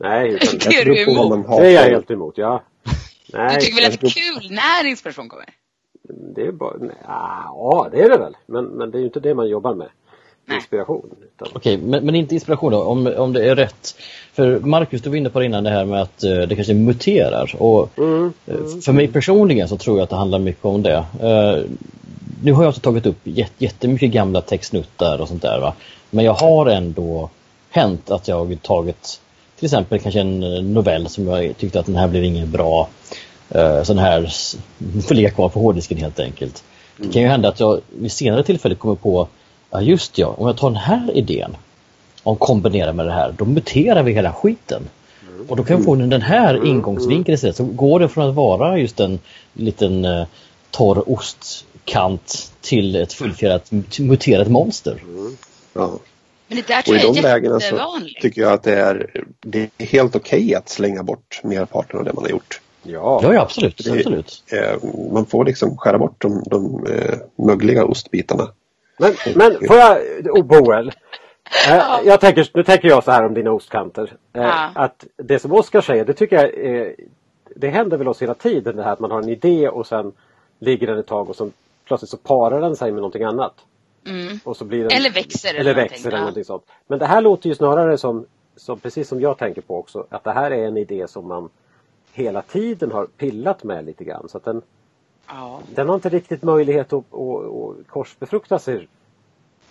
Nej, 0.00 0.28
utan 0.42 0.58
det 0.58 0.80
är 0.80 0.84
du 0.84 1.02
emot. 1.02 1.46
Det 1.48 1.66
är 1.66 1.70
jag 1.70 1.82
helt 1.82 2.10
emot, 2.10 2.38
ja. 2.38 2.62
Nej, 3.32 3.54
du 3.54 3.60
tycker 3.60 3.82
väl 3.82 3.92
att 3.92 4.00
det 4.00 4.06
är 4.06 4.40
kul 4.40 4.50
när 4.50 4.88
inspiration 4.90 5.28
kommer? 5.28 5.46
Det 6.34 6.42
är 6.46 6.52
bara, 6.52 6.76
nej, 6.80 6.96
ja 7.04 7.88
det 7.92 8.00
är 8.00 8.10
det 8.10 8.18
väl. 8.18 8.36
Men, 8.46 8.64
men 8.64 8.90
det 8.90 8.98
är 8.98 9.00
ju 9.00 9.06
inte 9.06 9.20
det 9.20 9.34
man 9.34 9.48
jobbar 9.48 9.74
med. 9.74 9.88
Inspiration. 10.50 11.10
Utan... 11.22 11.48
Okej, 11.54 11.76
men, 11.76 12.06
men 12.06 12.14
inte 12.14 12.34
inspiration 12.34 12.72
då, 12.72 12.82
om, 12.82 13.12
om 13.16 13.32
det 13.32 13.48
är 13.48 13.56
rätt. 13.56 13.94
För 14.32 14.60
Marcus, 14.60 15.02
du 15.02 15.10
var 15.10 15.16
inne 15.16 15.30
på 15.30 15.38
det 15.38 15.44
innan 15.44 15.64
det 15.64 15.70
här 15.70 15.84
med 15.84 16.02
att 16.02 16.24
uh, 16.24 16.40
det 16.40 16.54
kanske 16.54 16.74
muterar. 16.74 17.54
Och, 17.58 17.98
mm, 17.98 18.32
mm, 18.46 18.80
för 18.80 18.92
mig 18.92 19.08
personligen 19.08 19.68
så 19.68 19.76
tror 19.76 19.96
jag 19.96 20.04
att 20.04 20.10
det 20.10 20.16
handlar 20.16 20.38
mycket 20.38 20.64
om 20.64 20.82
det. 20.82 21.04
Uh, 21.22 21.64
nu 22.42 22.52
har 22.52 22.62
jag 22.62 22.68
också 22.68 22.80
tagit 22.80 23.06
upp 23.06 23.18
jättemycket 23.58 24.10
gamla 24.10 24.40
textnuttar 24.40 25.18
och 25.20 25.28
sånt 25.28 25.42
där. 25.42 25.60
Va? 25.60 25.72
Men 26.10 26.24
jag 26.24 26.34
har 26.34 26.66
ändå 26.66 27.30
hänt 27.70 28.10
att 28.10 28.28
jag 28.28 28.58
tagit 28.62 29.20
till 29.56 29.66
exempel 29.66 29.98
kanske 29.98 30.20
en 30.20 30.42
eh, 30.42 30.62
novell 30.62 31.08
som 31.08 31.26
jag 31.26 31.56
tyckte 31.56 31.80
att 31.80 31.86
den 31.86 31.96
här 31.96 32.08
blev 32.08 32.24
ingen 32.24 32.50
bra 32.50 32.88
uh, 33.56 33.82
sån 33.82 33.98
här 33.98 34.22
får 35.08 35.14
ligga 35.14 35.30
kvar 35.30 35.48
på 35.48 35.60
hårddisken 35.60 35.98
helt 35.98 36.20
enkelt. 36.20 36.64
Det 36.96 37.12
kan 37.12 37.22
ju 37.22 37.28
hända 37.28 37.48
att 37.48 37.60
jag 37.60 37.80
vid 37.98 38.12
senare 38.12 38.42
tillfälle 38.42 38.74
kommer 38.74 38.94
på 38.94 39.28
ja 39.70 39.80
just 39.80 40.18
ja, 40.18 40.34
om 40.38 40.46
jag 40.46 40.56
tar 40.56 40.70
den 40.70 40.76
här 40.76 41.16
idén 41.16 41.56
och 42.22 42.38
kombinerar 42.38 42.92
med 42.92 43.06
det 43.06 43.12
här, 43.12 43.34
då 43.38 43.44
muterar 43.44 44.02
vi 44.02 44.12
hela 44.12 44.32
skiten. 44.32 44.82
Och 45.48 45.56
då 45.56 45.64
kan 45.64 45.78
vi 45.78 45.84
få 45.84 45.94
den 45.94 46.22
här 46.22 46.66
ingångsvinkeln 46.66 47.34
istället. 47.34 47.56
Så 47.56 47.64
går 47.64 48.00
det 48.00 48.08
från 48.08 48.28
att 48.28 48.34
vara 48.34 48.78
just 48.78 49.00
en 49.00 49.18
liten 49.52 50.04
uh, 50.04 50.26
torr 50.70 51.10
ost 51.12 51.66
kant 51.84 52.52
till 52.60 52.96
ett 52.96 53.12
fullfjädrat 53.12 53.70
muterat 54.00 54.48
monster. 54.48 55.02
Mm. 55.02 55.36
Ja. 55.72 55.98
Men 56.48 56.56
det 56.56 56.66
där 56.66 56.82
tror 56.82 56.96
och 56.96 57.16
i 57.16 57.20
de 57.20 57.20
lägena 57.20 57.60
så 57.60 58.00
tycker 58.20 58.42
jag 58.42 58.52
att 58.52 58.62
det 58.62 58.74
är, 58.74 59.24
det 59.40 59.70
är 59.78 59.86
helt 59.86 60.16
okej 60.16 60.44
okay 60.44 60.54
att 60.54 60.68
slänga 60.68 61.02
bort 61.02 61.40
merparten 61.42 61.98
av 61.98 62.04
det 62.04 62.12
man 62.12 62.24
har 62.24 62.30
gjort. 62.30 62.60
Ja, 62.82 63.20
ja, 63.22 63.34
ja 63.34 63.40
absolut. 63.42 63.84
Det, 63.84 63.92
absolut. 63.92 64.44
Eh, 64.52 64.88
man 65.12 65.26
får 65.26 65.44
liksom 65.44 65.76
skära 65.76 65.98
bort 65.98 66.14
de, 66.18 66.42
de 66.46 66.86
eh, 66.86 67.18
mögliga 67.36 67.84
ostbitarna. 67.84 68.48
Men, 68.98 69.14
men 69.34 69.58
får 69.66 69.76
jag, 69.76 69.98
oh, 70.24 70.44
Boel. 70.44 70.92
Eh, 71.68 72.00
jag 72.04 72.20
tänker, 72.20 72.50
nu 72.54 72.64
tänker 72.64 72.88
jag 72.88 73.04
så 73.04 73.10
här 73.10 73.26
om 73.26 73.34
dina 73.34 73.50
ostkanter. 73.50 74.12
Eh, 74.32 74.42
ja. 74.42 74.70
Att 74.74 75.06
det 75.16 75.38
som 75.38 75.52
Oskar 75.52 75.80
säger, 75.80 76.04
det 76.04 76.12
tycker 76.12 76.36
jag 76.36 76.50
det 77.56 77.68
händer 77.68 77.96
väl 77.96 78.08
oss 78.08 78.22
hela 78.22 78.34
tiden 78.34 78.76
det 78.76 78.82
här 78.82 78.92
att 78.92 79.00
man 79.00 79.10
har 79.10 79.22
en 79.22 79.28
idé 79.28 79.68
och 79.68 79.86
sen 79.86 80.12
ligger 80.58 80.86
den 80.86 80.98
ett 80.98 81.06
tag 81.06 81.30
och 81.30 81.36
så 81.36 81.50
plötsligt 81.92 82.10
så 82.10 82.16
parar 82.16 82.60
den 82.60 82.76
sig 82.76 82.92
med 82.92 82.96
någonting 82.96 83.22
annat. 83.22 83.54
Mm. 84.06 84.38
Och 84.44 84.56
så 84.56 84.64
blir 84.64 84.82
den, 84.82 84.92
eller 84.92 85.10
växer 85.10 85.48
eller, 85.48 85.60
eller 85.60 85.74
växer 85.74 86.08
eller 86.08 86.18
någonting 86.18 86.44
sånt. 86.44 86.62
Men 86.86 86.98
det 86.98 87.06
här 87.06 87.20
låter 87.20 87.48
ju 87.48 87.54
snarare 87.54 87.98
som, 87.98 88.26
som, 88.56 88.80
precis 88.80 89.08
som 89.08 89.20
jag 89.20 89.38
tänker 89.38 89.60
på 89.60 89.78
också, 89.78 90.06
att 90.10 90.24
det 90.24 90.32
här 90.32 90.50
är 90.50 90.66
en 90.66 90.76
idé 90.76 91.08
som 91.08 91.28
man 91.28 91.48
hela 92.12 92.42
tiden 92.42 92.92
har 92.92 93.06
pillat 93.06 93.64
med 93.64 93.84
lite 93.84 94.04
grann. 94.04 94.28
Så 94.28 94.36
att 94.36 94.44
den, 94.44 94.62
ja. 95.28 95.60
den 95.74 95.88
har 95.88 95.94
inte 95.94 96.08
riktigt 96.08 96.42
möjlighet 96.42 96.92
att, 96.92 97.14
att, 97.14 97.44
att 97.44 97.86
korsbefrukta 97.86 98.58
sig 98.58 98.88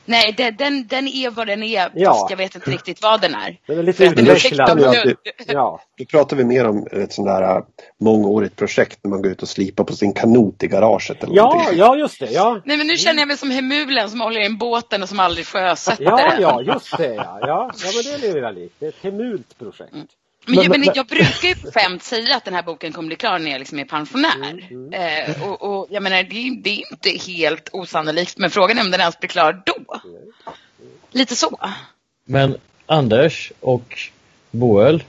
Nej, 0.06 0.34
det, 0.38 0.52
den, 0.52 0.88
den 0.88 1.08
är 1.08 1.30
vad 1.30 1.48
den 1.48 1.64
är, 1.64 1.92
Ja. 1.96 2.14
fast 2.14 2.30
jag 2.30 2.38
vet 2.38 2.56
inte 2.56 2.72
riktigt 2.72 3.02
vad 3.02 3.22
den 3.22 3.36
är. 3.36 3.60
Den 3.68 3.80
är 3.80 3.84
lite 3.84 4.04
den 4.04 4.12
utvecklad. 4.28 4.80
ursäktar 4.80 5.54
Ja, 5.54 5.82
Då 5.98 6.06
pratar 6.06 6.38
vi 6.38 6.44
mer 6.44 6.68
om 6.68 6.88
ett 6.92 7.14
sånt 7.14 7.28
där 7.28 7.42
äh, 7.58 7.64
mångårigt 8.00 8.56
projekt 8.56 9.00
när 9.04 9.10
man 9.10 9.22
går 9.22 9.32
ut 9.32 9.42
och 9.42 9.50
slipar 9.50 9.84
på 9.84 9.94
sin 9.96 10.14
kanot 10.14 10.64
i 10.64 10.68
garaget. 10.68 11.24
Eller 11.24 11.36
ja, 11.36 11.50
någonting. 11.54 11.78
ja 11.80 11.96
just 11.96 12.20
det. 12.20 12.32
Ja. 12.32 12.62
Nej 12.66 12.78
men 12.78 12.88
nu 12.88 12.98
känner 12.98 13.20
jag 13.20 13.28
mig 13.28 13.38
som 13.38 13.52
Hemulen 13.52 14.10
som 14.10 14.22
håller 14.22 14.42
i 14.42 14.46
en 14.46 14.58
båten 14.58 15.04
och 15.04 15.10
som 15.10 15.20
aldrig 15.20 15.46
sjösätter 15.46 16.04
Ja, 16.04 16.18
den. 16.18 16.42
ja, 16.42 16.62
just 16.62 16.98
det. 16.98 17.16
Ja, 17.16 17.38
ja, 17.42 17.72
ja 17.84 17.90
men 17.96 18.22
det 18.22 18.28
är 18.28 18.86
är 18.86 18.90
ett 18.90 18.96
hemult 19.04 19.58
projekt. 19.60 19.96
Men, 20.46 20.56
Men- 20.56 20.64
jag, 20.64 20.72
men, 20.72 20.80
men- 20.82 20.90
jag 20.96 21.06
brukar 21.08 21.48
ju 21.48 21.56
på 21.56 21.72
skämt 21.72 22.04
säga 22.04 22.36
att 22.38 22.46
den 22.46 22.54
här 22.54 22.64
boken 22.64 22.94
kommer 22.94 23.08
bli 23.08 23.16
klar 23.16 23.40
när 23.40 23.52
jag 23.52 23.60
liksom 23.60 23.80
är 23.80 23.86
pensionär. 23.86 24.68
Mm, 24.72 24.94
Eh, 24.94 25.50
och, 25.50 25.62
och 25.62 25.88
jag 25.90 26.04
menar, 26.04 26.24
det, 26.24 26.36
är- 26.48 26.62
det 26.64 26.70
är 26.70 26.92
inte 26.92 27.10
helt 27.32 27.70
osannolikt, 27.74 28.38
men 28.38 28.50
frågan 28.50 28.78
är 28.78 28.82
om 28.82 28.92
den 28.92 29.00
ens 29.00 29.20
blir 29.20 29.30
klar 29.30 29.62
då. 29.66 30.02
Lite 31.12 31.36
så. 31.36 31.60
Men 32.26 32.58
Anders 32.86 33.52
och 33.60 34.00
Boel, 34.52 35.04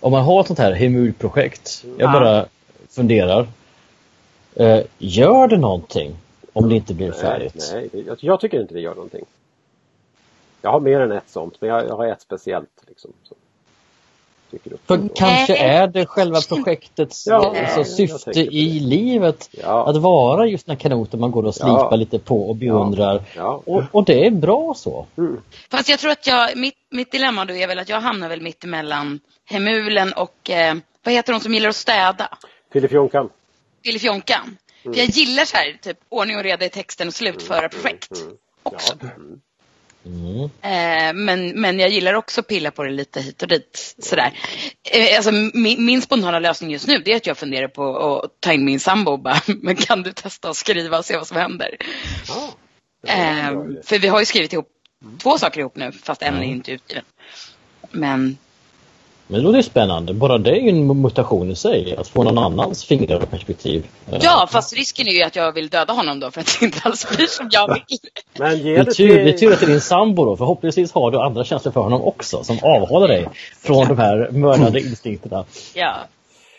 om 0.00 0.12
man 0.12 0.24
har 0.24 0.40
ett 0.40 0.46
sånt 0.46 0.58
här 0.58 0.72
Hemul-projekt, 0.72 1.84
jag 1.98 2.08
Ja. 2.08 2.12
bara 2.12 2.46
funderar. 2.90 3.48
Eh, 4.56 4.80
gör 4.98 5.48
det 5.48 5.56
någonting 5.56 6.16
om 6.52 6.68
det 6.68 6.74
inte 6.76 6.94
blir 6.94 7.10
Nej, 7.10 7.18
färdigt? 7.20 7.70
nej 7.74 7.88
det, 7.92 7.98
jag, 8.00 8.16
jag 8.20 8.40
tycker 8.40 8.60
inte 8.60 8.74
det 8.74 8.80
gör 8.80 8.94
någonting. 8.94 9.24
Jag 10.62 10.70
har 10.70 10.80
mer 10.80 11.00
än 11.00 11.12
ett 11.12 11.30
sånt, 11.30 11.56
men 11.60 11.70
jag, 11.70 11.86
jag 11.88 11.96
har 11.96 12.06
ett 12.06 12.20
speciellt. 12.22 12.82
Liksom, 12.88 13.12
som 13.24 13.36
dyker 14.52 14.72
upp. 14.72 14.80
För 14.86 15.08
kanske 15.14 15.56
är 15.56 15.86
det 15.86 16.06
själva 16.06 16.40
projektets 16.48 17.26
Ja, 17.26 17.54
alltså, 17.60 17.78
jag 17.78 17.86
syfte 17.86 18.40
i 18.40 18.80
livet 18.80 19.48
Ja. 19.52 19.88
att 19.90 19.96
vara 19.96 20.46
just 20.46 20.66
den 20.66 20.76
här 20.76 20.80
kanoten 20.80 21.20
man 21.20 21.30
går 21.30 21.46
och 21.46 21.54
slipar 21.54 21.88
Ja. 21.90 21.96
lite 21.96 22.18
på 22.18 22.48
och 22.48 22.56
beundrar. 22.56 23.22
Ja. 23.36 23.62
Och, 23.66 23.82
och 23.90 24.04
det 24.04 24.26
är 24.26 24.30
bra 24.30 24.74
så. 24.76 25.06
Fast 25.70 25.88
jag 25.88 25.98
tror 25.98 26.10
att 26.10 26.26
jag, 26.26 26.56
mitt, 26.56 26.74
mitt 26.90 27.12
dilemma 27.12 27.44
då 27.44 27.54
är 27.54 27.66
väl 27.66 27.78
att 27.78 27.88
jag 27.88 28.00
hamnar 28.00 28.28
väl 28.28 28.40
mitt 28.40 28.64
emellan 28.64 29.20
Hemulen 29.44 30.12
och, 30.12 30.50
eh, 30.50 30.74
vad 31.04 31.14
heter 31.14 31.32
hon 31.32 31.40
som 31.42 31.54
gillar 31.54 31.68
att 31.68 31.76
städa? 31.76 32.28
Filifjonkan. 32.72 33.28
Filifjonkan. 33.84 34.56
För 34.82 34.96
jag 34.98 35.06
gillar 35.06 35.44
så 35.44 35.56
här, 35.56 35.78
typ 35.82 35.98
ordning 36.08 36.36
och 36.36 36.42
reda 36.42 36.64
i 36.64 36.68
texten 36.68 37.08
och 37.08 37.14
slutföra 37.14 37.68
projekt 37.68 38.10
också. 38.62 38.94
Ja. 39.00 39.08
Mm. 40.06 40.50
Mm. 40.62 41.08
Eh, 41.08 41.14
men, 41.24 41.60
men 41.60 41.78
jag 41.78 41.90
gillar 41.90 42.14
också 42.14 42.40
att 42.40 42.48
pilla 42.48 42.70
på 42.70 42.84
det 42.84 42.90
lite 42.90 43.20
hit 43.20 43.42
och 43.42 43.48
dit. 43.48 43.94
Sådär. 43.98 44.32
Eh, 44.90 45.16
alltså, 45.16 45.32
min, 45.32 45.84
min 45.84 46.02
spontana 46.02 46.38
lösning 46.38 46.70
just 46.70 46.86
nu 46.86 46.98
det 46.98 47.12
är 47.12 47.16
att 47.16 47.26
jag 47.26 47.38
funderar 47.38 47.68
på 47.68 47.98
att 47.98 48.40
ta 48.40 48.52
in 48.52 48.64
min 48.64 48.80
sambo 48.80 49.12
och 49.12 49.20
bara, 49.20 49.40
men 49.62 49.76
kan 49.76 50.02
du 50.02 50.12
testa 50.12 50.50
att 50.50 50.56
skriva 50.56 50.98
och 50.98 51.04
se 51.04 51.16
vad 51.16 51.26
som 51.26 51.36
händer? 51.36 51.76
Eh, 53.06 53.48
idé. 53.48 53.82
för 53.84 53.98
vi 53.98 54.08
har 54.08 54.20
ju 54.20 54.26
skrivit 54.26 54.52
ihop 54.52 54.68
två 55.22 55.38
saker 55.38 55.60
ihop 55.60 55.76
nu, 55.76 55.92
fast 55.92 56.22
en 56.22 56.36
är 56.36 56.42
inte 56.42 56.72
utgiven. 56.72 57.04
Men 57.90 58.38
Men 59.26 59.40
det 59.40 59.44
låter 59.44 59.56
ju 59.56 59.62
spännande. 59.62 60.14
Bara 60.14 60.38
det 60.38 60.50
är 60.50 60.60
ju 60.60 60.68
en 60.68 61.02
mutation 61.02 61.50
i 61.50 61.56
sig. 61.56 61.96
Att 61.96 62.08
få 62.08 62.22
någon 62.22 62.38
annans 62.38 62.84
fingrar 62.84 63.16
och 63.16 63.30
perspektiv. 63.30 63.86
Eh, 64.12 64.18
ja, 64.22 64.48
fast 64.50 64.72
risken 64.72 65.08
är 65.08 65.12
ju 65.12 65.22
att 65.22 65.36
jag 65.36 65.52
vill 65.52 65.68
döda 65.68 65.92
honom 65.92 66.20
då 66.20 66.30
för 66.30 66.40
att 66.40 66.56
det 66.60 66.66
inte 66.66 66.80
alls 66.84 67.16
blir 67.16 67.26
som 67.26 67.48
jag 67.52 67.74
vill. 67.74 67.98
Men 68.38 68.58
ge 68.58 68.74
Det 68.74 68.80
är, 68.80 68.84
tur, 68.84 69.24
det 69.24 69.30
är 69.30 69.38
tur 69.38 69.52
att 69.52 69.60
det 69.60 69.66
är 69.66 69.70
din 69.70 69.80
sambo 69.80 70.24
då. 70.24 70.36
Förhoppningsvis 70.36 70.92
har 70.92 71.10
du 71.10 71.18
andra 71.18 71.44
känslor 71.44 71.72
för 71.72 71.80
honom 71.80 72.02
också. 72.02 72.44
Som 72.44 72.58
avhåller 72.62 73.08
dig 73.08 73.28
från 73.62 73.88
de 73.88 73.98
här 73.98 74.28
mördande 74.30 74.80
instinkterna. 74.80 75.44
Ja. 75.74 75.94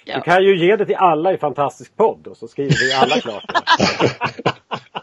Du 0.06 0.12
ja. 0.12 0.22
kan 0.22 0.44
ju 0.44 0.68
ge 0.68 0.76
det 0.76 0.86
till 0.86 0.96
alla 0.96 1.34
i 1.34 1.38
Fantastisk 1.38 1.98
podd 1.98 2.28
och 2.28 2.38
så 2.38 2.48
skriver 2.48 2.76
vi 2.80 2.94
alla 2.94 3.20
klart 3.20 3.44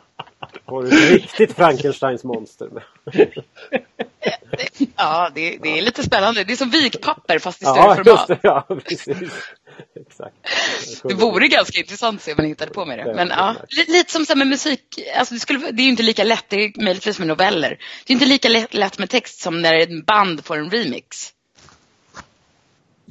det. 0.70 0.90
Får 0.90 0.96
du 1.00 1.14
ett 1.14 1.22
riktigt 1.22 1.52
Frankensteins 1.56 2.24
monster. 2.24 2.68
Ja, 4.96 5.30
det, 5.34 5.58
det 5.62 5.78
är 5.78 5.82
lite 5.82 6.02
spännande. 6.02 6.44
Det 6.44 6.52
är 6.52 6.56
som 6.56 6.70
vikpapper 6.70 7.38
fast 7.38 7.62
i 7.62 7.64
större 7.64 7.76
Ja, 7.78 7.94
format. 7.96 8.28
det. 8.28 8.38
Ja, 8.42 8.66
precis. 8.88 9.32
Exakt. 10.00 10.34
Det 11.04 11.14
vore 11.14 11.48
ganska 11.48 11.78
intressant 11.80 12.16
att 12.20 12.22
se 12.24 12.32
om 12.32 12.36
man 12.38 12.46
hittade 12.46 12.70
på 12.72 12.84
med 12.86 12.98
det. 12.98 13.14
Men 13.14 13.28
ja, 13.28 13.54
li- 13.68 13.84
lite 13.92 14.12
som 14.12 14.26
så 14.26 14.36
med 14.36 14.46
musik. 14.46 14.80
Alltså 15.18 15.34
det, 15.34 15.40
skulle, 15.40 15.58
det 15.58 15.82
är 15.82 15.84
ju 15.84 15.90
inte 15.90 16.02
lika 16.02 16.24
lätt, 16.24 16.44
det 16.48 16.56
är 16.64 16.82
möjligtvis 16.84 17.18
med 17.18 17.28
noveller. 17.28 17.68
Det 18.06 18.12
är 18.12 18.14
inte 18.14 18.26
lika 18.26 18.48
lätt, 18.48 18.74
lätt 18.74 18.98
med 18.98 19.10
text 19.10 19.40
som 19.40 19.62
när 19.62 19.74
ett 19.74 20.06
band 20.06 20.44
får 20.44 20.58
en 20.58 20.70
remix. 20.70 21.30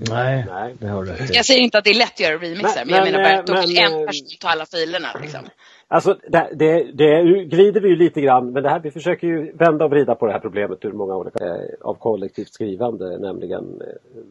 Nej, 0.10 0.46
Nej. 0.50 0.76
det 0.80 0.88
har 0.88 1.04
du 1.04 1.12
rätt 1.12 1.32
i. 1.32 1.34
Jag 1.34 1.46
säger 1.46 1.62
inte 1.62 1.78
att 1.78 1.84
det 1.84 1.90
är 1.90 1.98
lätt 1.98 2.12
att 2.14 2.20
göra 2.20 2.34
remixar, 2.38 2.86
Men- 2.86 2.88
men, 2.88 2.96
jag 2.96 3.04
men, 3.04 3.12
menar 3.12 3.24
bara 3.24 3.34
eh, 3.34 3.40
att 3.40 3.48
då 3.48 3.56
fick 3.56 3.78
men, 3.80 3.94
en 3.94 4.00
eh, 4.00 4.06
person 4.06 4.28
ta 4.42 4.48
alla 4.48 4.66
filerna. 4.66 5.08
Liksom. 5.22 5.40
Alltså, 5.88 6.18
det, 6.28 6.50
det, 6.56 6.92
det 6.94 7.24
glider 7.44 7.82
vi 7.82 7.88
ju 7.90 7.96
lite 7.96 8.22
grann, 8.22 8.52
men 8.54 8.64
det 8.64 8.70
här, 8.70 8.80
vi 8.80 8.92
försöker 8.92 9.28
ju 9.28 9.52
vända 9.52 9.86
och 9.86 9.92
vrida 9.92 10.16
på 10.16 10.26
det 10.26 10.32
här 10.32 10.40
problemet 10.40 10.86
ur 10.86 10.92
många 10.92 11.16
olika 11.16 11.46
eh, 11.46 11.62
av 11.82 11.94
kollektivt 11.94 12.54
skrivande, 12.54 13.18
nämligen 13.18 13.82
eh, 13.82 14.22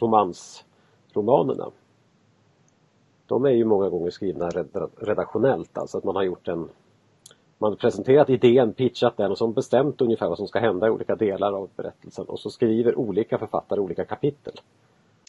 romansromanerna. 0.00 1.70
De 3.26 3.44
är 3.44 3.50
ju 3.50 3.64
många 3.64 3.88
gånger 3.88 4.10
skrivna 4.10 4.48
red- 4.50 4.90
redaktionellt, 5.00 5.78
alltså 5.78 5.98
att 5.98 6.04
man 6.04 6.16
har 6.16 6.22
gjort 6.22 6.48
en 6.48 6.68
man 7.58 7.76
presenterat 7.76 8.30
idén, 8.30 8.72
pitchat 8.72 9.16
den 9.16 9.30
och 9.30 9.38
så 9.38 9.48
bestämt 9.48 10.00
ungefär 10.00 10.28
vad 10.28 10.38
som 10.38 10.48
ska 10.48 10.58
hända 10.58 10.86
i 10.86 10.90
olika 10.90 11.16
delar 11.16 11.52
av 11.52 11.70
berättelsen 11.76 12.24
och 12.24 12.40
så 12.40 12.50
skriver 12.50 12.98
olika 12.98 13.38
författare 13.38 13.80
olika 13.80 14.04
kapitel. 14.04 14.60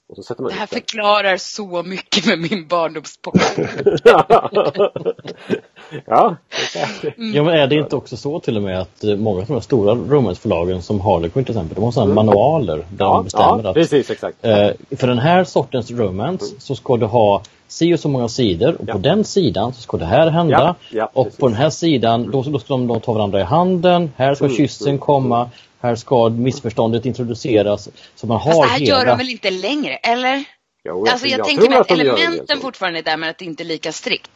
Och 0.08 0.16
så 0.16 0.24
sätter 0.24 0.44
man 0.44 0.52
Det 0.52 0.58
här 0.58 0.68
förklarar 0.68 1.38
så 1.38 1.84
mycket 1.84 2.26
med 2.26 2.40
min 2.40 2.68
barndomspopulation. 2.68 3.66
ja, 6.06 6.36
det 6.50 6.80
kan- 7.12 7.34
Ja, 7.34 7.44
men 7.44 7.54
är 7.54 7.68
det 7.68 7.76
inte 7.76 7.96
också 7.96 8.18
så 8.18 8.40
till 8.40 8.58
och 8.58 8.64
med 8.64 8.80
att 8.82 9.04
eh, 9.04 9.16
många 9.16 9.40
av 9.42 9.46
de 9.48 9.54
här 9.54 9.60
stora 9.60 9.96
romansförlagen 9.96 10.82
som 10.82 11.02
Harlequin 11.02 11.44
till 11.46 11.56
exempel, 11.56 11.76
de 11.76 11.84
har 11.84 11.92
sådana 11.92 12.14
manualer 12.14 12.78
där 12.78 12.84
de 12.86 12.88
ja, 12.98 13.22
bestämmer 13.24 13.64
ja, 13.64 13.70
att 13.70 13.76
precis 13.76 14.10
exakt. 14.10 14.38
eh, 14.46 14.70
för 14.98 15.08
den 15.08 15.20
här 15.20 15.44
sortens 15.44 15.92
romance 15.92 16.46
så 16.60 16.76
ska 16.76 16.98
du 16.98 17.06
ha 17.06 17.42
si 17.68 17.94
och 17.96 18.00
så 18.00 18.10
många 18.10 18.28
sidor 18.30 18.76
och 18.76 18.84
Ja. 18.88 18.94
på 18.94 19.00
den 19.00 19.24
sidan 19.24 19.74
så 19.74 19.82
ska 19.82 19.98
det 19.98 20.06
här 20.06 20.30
hända 20.30 20.76
Ja, 20.90 20.98
ja, 21.00 21.10
och 21.14 21.24
precis. 21.26 21.40
på 21.40 21.48
den 21.48 21.58
här 21.58 21.70
sidan 21.70 22.32
då, 22.32 22.42
då 22.42 22.60
ska 22.60 22.74
de 22.74 22.88
då 22.88 23.00
ta 23.00 23.14
varandra 23.14 23.40
i 23.40 23.44
handen, 23.44 24.12
här 24.16 24.36
ska 24.36 24.46
Mm, 24.46 24.58
kyssen 24.58 24.88
mm, 24.88 25.00
komma, 25.00 25.50
här 25.82 25.96
ska 25.96 26.30
missförståndet 26.30 27.06
introduceras. 27.06 27.90
Så 28.16 28.28
man 28.28 28.38
har 28.40 28.52
Fast 28.52 28.62
det 28.64 28.68
här 28.68 28.80
hela... 28.80 28.98
gör 29.00 29.06
de 29.06 29.18
väl 29.18 29.30
inte 29.30 29.52
längre, 29.52 29.96
eller? 29.96 30.44
Jo, 30.84 31.06
Alltså 31.12 31.28
jag, 31.28 31.40
jag 31.40 31.46
tänker 31.48 31.70
mig 31.70 31.78
att 31.80 31.88
de 31.88 31.96
del 31.96 32.08
elementen 32.08 32.60
fortfarande 32.60 33.00
är 33.00 33.04
där 33.04 33.18
men 33.18 33.30
att 33.30 33.38
det 33.38 33.46
inte 33.46 33.64
är 33.64 33.66
lika 33.66 33.92
strikt. 33.92 34.32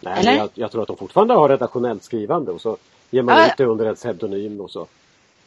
Nej, 0.00 0.18
Eller? 0.18 0.36
Jag, 0.36 0.50
jag 0.54 0.72
tror 0.72 0.82
att 0.82 0.88
de 0.88 0.96
fortfarande 0.96 1.34
har 1.34 1.48
redaktionellt 1.48 2.04
skrivande 2.04 2.52
och 2.52 2.60
så 2.60 2.76
ger 3.10 3.22
man 3.22 3.38
ja. 3.38 3.46
ut 3.46 3.56
det 3.56 3.64
under 3.64 3.86
en 3.86 3.94
pseudonym 3.94 4.60
och 4.60 4.70
så 4.70 4.86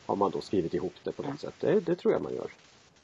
har 0.05 0.15
man 0.15 0.31
då 0.31 0.41
skrivit 0.41 0.73
ihop 0.73 0.93
det 1.03 1.11
på 1.11 1.23
något 1.23 1.41
sätt. 1.41 1.53
Det, 1.59 1.79
det 1.79 1.95
tror 1.95 2.13
jag 2.13 2.21
man 2.21 2.35
gör. 2.35 2.47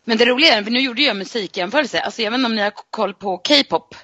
Men 0.03 0.17
det 0.17 0.25
roliga 0.25 0.53
är, 0.53 0.63
för 0.63 0.71
nu 0.71 0.79
gjorde 0.79 1.01
jag 1.01 1.15
musikjämförelse, 1.15 1.99
alltså 1.99 2.21
jag 2.21 2.31
vet 2.31 2.37
inte 2.37 2.45
om 2.45 2.55
ni 2.55 2.61
har 2.61 2.73
koll 2.89 3.13
på 3.13 3.37
K-pop. 3.37 3.95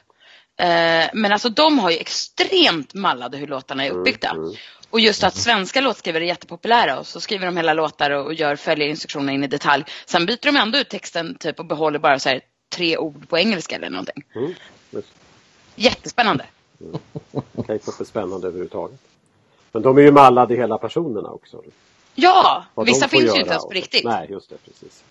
Eh, 0.58 1.10
men 1.14 1.32
alltså 1.32 1.50
de 1.50 1.80
har 1.80 1.92
ju 1.92 1.98
extremt 1.98 2.94
mallade 2.94 3.38
hur 3.38 3.48
låtarna 3.48 3.86
är 3.86 3.92
uppbyggda. 3.92 4.30
mm. 4.30 4.54
Och 4.90 5.00
just 5.00 5.24
att 5.24 5.36
svenska 5.36 5.82
låtskrivare 5.82 6.24
är 6.24 6.28
jättepopulära 6.28 7.00
och 7.00 7.08
så 7.08 7.20
skriver 7.20 7.46
de 7.46 7.58
hela 7.58 7.74
låtar 7.74 8.12
och, 8.12 8.26
och 8.26 8.34
gör 8.34 8.56
följer 8.56 8.88
instruktionerna 8.88 9.32
in 9.32 9.44
i 9.44 9.48
detalj. 9.48 9.84
Sen 10.06 10.26
byter 10.26 10.46
de 10.46 10.58
ändå 10.58 10.78
ut 10.78 10.90
texten 10.90 11.38
typ 11.40 11.60
och 11.60 11.66
behåller 11.66 12.00
bara 12.00 12.20
så 12.20 12.30
här 12.30 12.42
tre 12.76 12.98
ord 12.98 13.30
på 13.30 13.38
engelska 13.38 13.76
eller 13.76 13.90
någonting. 13.90 14.24
Mm. 16.82 16.92
Just. 16.92 17.70
Jättespännande. 17.70 17.80
K-pop 17.80 18.00
är 18.02 18.06
spännande 18.06 18.48
överhuvudtaget. 18.48 19.00
Men 19.72 19.82
de 19.82 19.98
är 19.98 20.02
ju 20.02 20.12
mallade 20.12 20.54
i 20.54 20.58
hela 20.58 20.78
personerna 20.78 21.30
också. 21.30 21.62
Ja, 22.16 22.66
Vad 22.74 22.86
vissa 22.86 23.08
finns 23.08 23.24
göra 23.24 23.36
ju 23.36 23.40
inte 23.40 23.52
ens 23.52 23.66
på 23.66 23.72
riktigt. 23.72 24.04
Nej, 24.06 24.28
just 24.32 24.50
det. 24.50 24.56
Precis. 24.66 25.04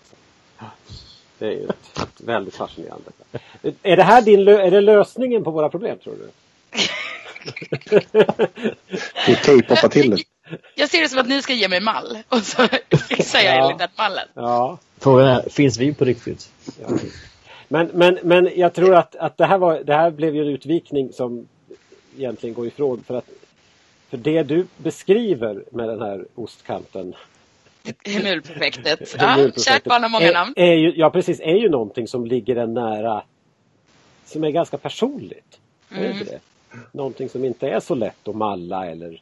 Det 1.39 1.45
är 1.45 1.51
ju 1.51 1.65
ett, 1.65 2.21
väldigt 2.21 2.55
fascinerande. 2.55 3.11
Är 3.83 3.97
det 3.97 4.03
här 4.03 4.21
din 4.21 4.39
lö- 4.43 4.61
är 4.61 4.71
det 4.71 4.81
lösningen 4.81 5.43
på 5.43 5.51
våra 5.51 5.69
problem 5.69 5.97
tror 6.03 6.15
du? 6.15 6.29
Du 9.27 9.35
K-popar 9.35 9.87
till 9.89 10.09
det. 10.09 10.23
Jag 10.75 10.89
ser 10.89 11.01
det 11.01 11.09
som 11.09 11.19
att 11.19 11.27
ni 11.27 11.41
ska 11.41 11.53
ge 11.53 11.67
mig 11.67 11.81
mall 11.81 12.17
och 12.29 12.39
så 12.41 12.67
fixar 13.09 13.39
jag 13.39 13.55
Ja. 13.55 13.63
enligt 13.63 13.79
den 13.79 13.89
mallen. 13.97 14.27
Ja. 14.33 14.77
Frågan 14.99 15.27
är, 15.27 15.49
finns 15.49 15.77
vi 15.77 15.93
på 15.93 16.05
riktigt? 16.05 16.49
Ja. 16.81 16.87
Men, 17.67 17.89
men, 17.93 18.19
men 18.23 18.49
jag 18.55 18.73
tror 18.73 18.95
att, 18.95 19.15
att 19.15 19.37
det, 19.37 19.45
här 19.45 19.57
var, 19.57 19.79
det 19.83 19.93
här 19.93 20.11
blev 20.11 20.35
ju 20.35 20.41
en 20.41 20.47
utvikning 20.47 21.13
som 21.13 21.47
egentligen 22.17 22.53
går 22.53 22.67
ifrån 22.67 23.03
för 23.03 23.13
att 23.17 23.29
för 24.09 24.17
det 24.17 24.43
du 24.43 24.67
beskriver 24.77 25.63
med 25.71 25.89
den 25.89 26.01
här 26.01 26.25
ostkanten 26.35 27.15
Hemulprojektet. 28.05 29.15
Ja, 29.19 29.51
kärt 29.57 29.83
barn 29.83 30.03
har 30.03 30.09
många 30.09 30.25
är, 30.25 30.33
namn. 30.33 30.53
är 30.55 30.73
ju, 30.73 30.93
ja 30.95 31.09
precis, 31.09 31.39
är 31.39 31.55
ju 31.55 31.69
någonting 31.69 32.07
som 32.07 32.25
ligger 32.25 32.55
en 32.55 32.73
nära 32.73 33.23
som 34.25 34.43
är 34.43 34.49
ganska 34.51 34.77
personligt. 34.77 35.59
Är 35.89 35.95
det 35.95 36.05
Mm. 36.05 36.17
inte 36.19 36.31
det? 36.33 36.39
Någonting 36.91 37.29
som 37.29 37.45
inte 37.45 37.69
är 37.69 37.79
så 37.79 37.95
lätt 37.95 38.27
att 38.27 38.35
malla 38.35 38.85
eller 38.85 39.09
jag 39.11 39.21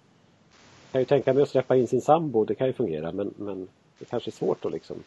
kan 0.91 1.01
ju 1.01 1.05
tänka 1.05 1.33
mig 1.33 1.43
att 1.43 1.49
släppa 1.49 1.75
in 1.75 1.87
sin 1.87 2.01
sambo, 2.01 2.45
det 2.45 2.55
kan 2.55 2.67
ju 2.67 2.73
fungera 2.73 3.11
men, 3.11 3.33
men 3.37 3.67
det 3.99 4.05
kanske 4.05 4.29
är 4.29 4.31
svårt 4.31 4.65
att 4.65 4.71
liksom 4.71 5.03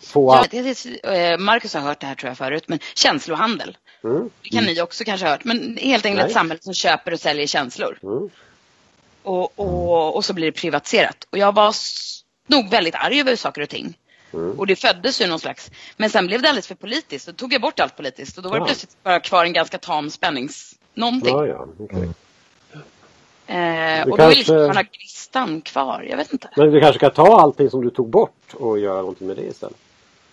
få 0.00 0.34
Ja, 0.34 0.44
det, 0.50 0.86
eh, 1.04 1.38
Marcus 1.38 1.74
har 1.74 1.80
hört 1.80 2.00
det 2.00 2.06
här 2.06 2.14
tror 2.14 2.28
jag 2.30 2.38
förut, 2.38 2.64
men 2.68 2.78
känslohandel. 2.94 3.76
Mm, 4.06 4.30
Det 4.42 4.48
kan 4.48 4.64
ni 4.64 4.80
också 4.80 5.04
kanske 5.04 5.26
ha 5.26 5.30
hört, 5.32 5.44
men 5.44 5.76
helt 5.76 6.06
enkelt 6.06 6.22
Nej. 6.22 6.26
ett 6.26 6.32
samhälle 6.32 6.60
som 6.62 6.74
köper 6.74 7.12
och 7.12 7.20
säljer 7.20 7.46
känslor. 7.46 7.98
mm. 8.02 8.30
Och, 9.22 9.58
och, 9.58 10.16
och 10.16 10.24
så 10.24 10.32
blir 10.32 10.46
det 10.46 10.52
privatiserat. 10.52 11.26
Och 11.30 11.38
jag 11.38 11.54
var 11.54 11.74
nog 12.46 12.70
väldigt 12.70 12.94
arg 12.94 13.20
över 13.20 13.36
saker 13.36 13.62
och 13.62 13.68
ting. 13.68 13.98
Mm. 14.32 14.58
Och 14.58 14.66
det 14.66 14.76
föddes 14.76 15.20
ju 15.20 15.26
någon 15.26 15.40
slags, 15.40 15.70
men 15.96 16.10
sen 16.10 16.26
blev 16.26 16.42
det 16.42 16.48
alldeles 16.48 16.66
för 16.66 16.74
politiskt. 16.74 17.26
Då 17.26 17.32
tog 17.32 17.52
jag 17.52 17.60
bort 17.60 17.80
allt 17.80 17.96
politiskt 17.96 18.36
och 18.36 18.42
då 18.42 18.48
var 18.48 18.58
det 18.58 18.64
plötsligt 18.64 18.96
bara 19.02 19.20
kvar 19.20 19.44
en 19.44 19.52
ganska 19.52 19.78
tam 19.78 20.10
spännings... 20.10 20.72
Någonting. 20.94 21.34
Ja, 21.36 21.46
ja. 21.46 21.66
Okay. 21.78 21.98
Mm. 22.02 22.14
Eh, 23.46 24.08
och 24.08 24.16
kanske... 24.18 24.22
då 24.22 24.28
vill 24.28 24.38
liksom 24.38 24.56
man 24.56 24.76
ha 24.76 24.82
gnistan 24.82 25.60
kvar, 25.60 26.06
jag 26.10 26.16
vet 26.16 26.32
inte. 26.32 26.50
Men 26.56 26.70
du 26.70 26.80
kanske 26.80 26.98
kan 26.98 27.10
ta 27.10 27.40
allting 27.40 27.70
som 27.70 27.84
du 27.84 27.90
tog 27.90 28.10
bort 28.10 28.54
och 28.54 28.78
göra 28.78 28.96
någonting 28.96 29.26
med 29.26 29.36
det 29.36 29.42
istället? 29.42 29.76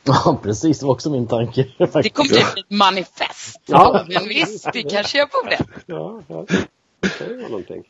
Ja, 0.05 0.39
precis. 0.43 0.79
Det 0.79 0.85
var 0.85 0.93
också 0.93 1.09
min 1.09 1.27
tanke. 1.27 1.65
Det 1.77 2.09
kommer 2.09 2.29
bli 2.29 2.39
ett 2.39 2.69
manifest. 2.69 3.61
Ja. 3.65 4.05
Men 4.09 4.27
visst, 4.27 4.69
det 4.73 4.83
kanske 4.83 5.17
jag 5.17 5.31
på 5.31 5.49
det. 5.49 5.65
Ja, 5.85 6.21
ja. 6.27 6.45
Det 6.99 7.09
kan 7.09 7.37
vara 7.37 7.47
någonting. 7.47 7.83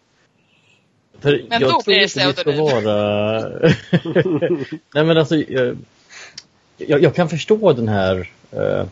För 1.20 1.46
men 1.50 1.62
jag 1.62 1.72
då 1.72 1.82
blir 1.86 2.00
det 2.00 2.08
pseudonym. 2.08 2.60
Vara... 2.60 3.40
Nej 4.94 5.04
men 5.06 5.18
alltså, 5.18 5.36
jag, 5.36 5.78
jag, 6.78 7.16
kan 7.16 7.30
förstå 7.30 7.74
den 7.74 7.88
här 7.88 8.30
uh, 8.54 8.86